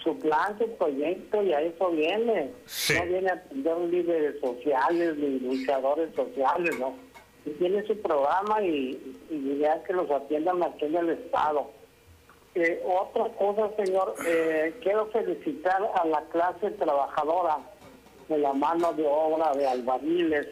[0.02, 2.52] su, plan, su proyecto y a eso viene.
[2.94, 6.94] No viene a atender líderes sociales ni luchadores sociales, ¿no?
[7.52, 11.70] Tiene su programa y, y ya que los atiendan aquí en el Estado.
[12.54, 17.58] Eh, otra cosa, señor, eh, quiero felicitar a la clase trabajadora
[18.28, 20.46] de la mano de obra de albañiles,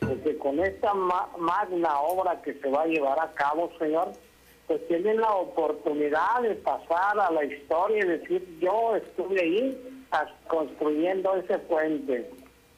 [0.00, 4.12] porque con esta magna obra que se va a llevar a cabo, señor,
[4.66, 10.00] pues tienen la oportunidad de pasar a la historia y decir, yo estuve ahí
[10.46, 12.30] construyendo ese puente.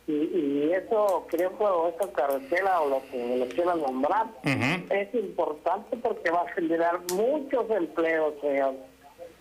[0.09, 6.31] Y, eso creo que esta carretera o lo que lo quieran nombrar es importante porque
[6.31, 8.35] va a generar muchos empleos,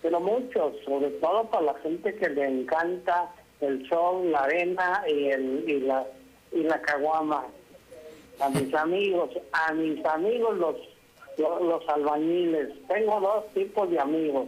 [0.01, 5.29] pero muchos, sobre todo para la gente que le encanta el sol, la arena y,
[5.29, 6.05] el, y, la,
[6.51, 7.45] y la caguama.
[8.39, 10.75] A mis amigos, a mis amigos los,
[11.37, 12.69] los, albañiles.
[12.87, 14.47] Tengo dos tipos de amigos,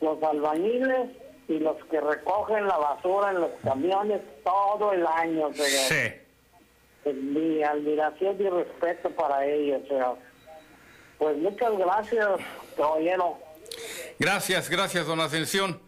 [0.00, 1.08] los albañiles
[1.48, 5.50] y los que recogen la basura en los camiones todo el año.
[5.54, 6.12] Sí.
[7.02, 9.80] Pues, mi admiración y respeto para ellos.
[11.16, 12.28] Pues muchas gracias,
[12.76, 13.38] caballero.
[14.18, 15.80] Gracias, gracias, don Ascensión.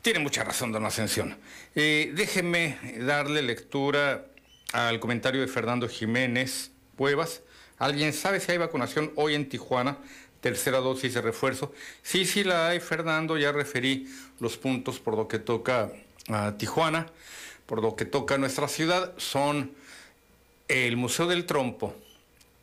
[0.00, 1.36] Tiene mucha razón, don Ascensión.
[1.74, 4.24] Eh, déjeme darle lectura
[4.72, 7.42] al comentario de Fernando Jiménez Cuevas.
[7.78, 9.98] ¿Alguien sabe si hay vacunación hoy en Tijuana?
[10.44, 11.72] Tercera dosis de refuerzo.
[12.02, 13.38] Sí, sí la hay, Fernando.
[13.38, 14.06] Ya referí
[14.40, 15.90] los puntos por lo que toca
[16.28, 17.06] a Tijuana,
[17.64, 19.14] por lo que toca a nuestra ciudad.
[19.16, 19.72] Son
[20.68, 21.94] el Museo del Trompo,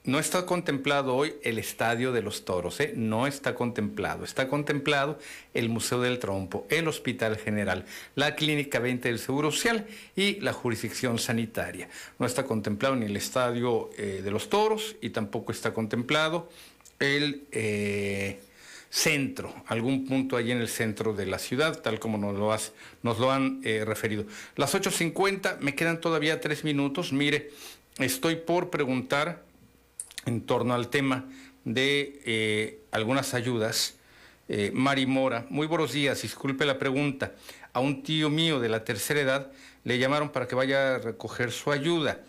[0.03, 2.93] no está contemplado hoy el Estadio de los Toros, ¿eh?
[2.95, 4.25] no está contemplado.
[4.25, 5.19] Está contemplado
[5.53, 7.85] el Museo del Trompo, el Hospital General,
[8.15, 9.85] la Clínica 20 del Seguro Social
[10.15, 11.87] y la jurisdicción sanitaria.
[12.17, 16.49] No está contemplado ni el Estadio eh, de los Toros y tampoco está contemplado
[17.01, 18.39] el eh,
[18.89, 22.55] centro, algún punto allí en el centro de la ciudad, tal como nos lo,
[23.03, 24.25] nos lo han referido.
[24.55, 27.11] Las 8.50, me quedan todavía tres minutos.
[27.11, 27.51] Mire,
[27.99, 29.43] estoy por preguntar
[30.25, 31.25] en torno al tema
[31.63, 33.95] de eh, algunas ayudas.
[34.49, 37.33] Eh, Mari Mora, muy buenos días, disculpe la pregunta.
[37.73, 39.51] A un tío mío de la tercera edad
[39.83, 42.19] le llamaron para que vaya a recoger su ayuda.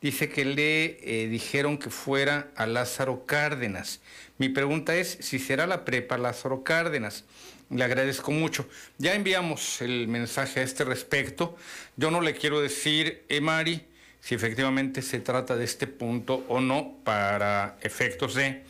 [0.00, 4.00] Dice que le eh, dijeron que fuera a Lázaro Cárdenas.
[4.38, 7.24] Mi pregunta es si será la prepa Lázaro Cárdenas.
[7.68, 8.66] Le agradezco mucho.
[8.98, 11.56] Ya enviamos el mensaje a este respecto.
[11.96, 13.82] Yo no le quiero decir, eh, Mari,
[14.20, 18.62] si efectivamente se trata de este punto o no para efectos de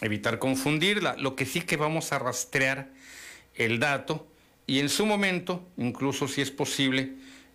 [0.00, 1.16] evitar confundirla.
[1.18, 2.88] Lo que sí que vamos a rastrear
[3.56, 4.26] el dato
[4.66, 7.12] y en su momento, incluso si es posible,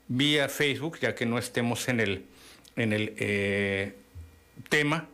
[0.07, 2.25] vía Facebook, ya que no estemos en el,
[2.75, 3.95] en el eh,
[4.69, 5.07] tema,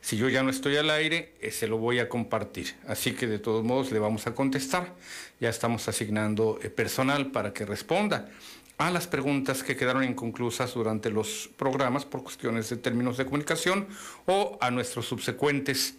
[0.00, 2.74] si yo ya no estoy al aire, eh, se lo voy a compartir.
[2.86, 4.94] Así que de todos modos le vamos a contestar.
[5.40, 8.30] Ya estamos asignando eh, personal para que responda
[8.78, 13.86] a las preguntas que quedaron inconclusas durante los programas por cuestiones de términos de comunicación
[14.24, 15.96] o a nuestros subsecuentes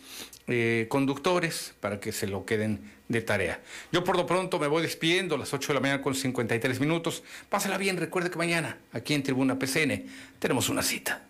[0.90, 2.82] conductores para que se lo queden
[3.12, 3.62] de tarea.
[3.92, 6.80] Yo por lo pronto me voy despidiendo a las 8 de la mañana con 53
[6.80, 7.24] minutos.
[7.50, 10.06] Pásela bien, recuerde que mañana aquí en Tribuna PCN
[10.40, 11.28] tenemos una cita.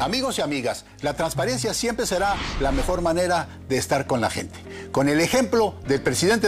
[0.00, 4.56] Amigos y amigas, la transparencia siempre será la mejor manera de estar con la gente.
[4.92, 6.46] Con el ejemplo del presidente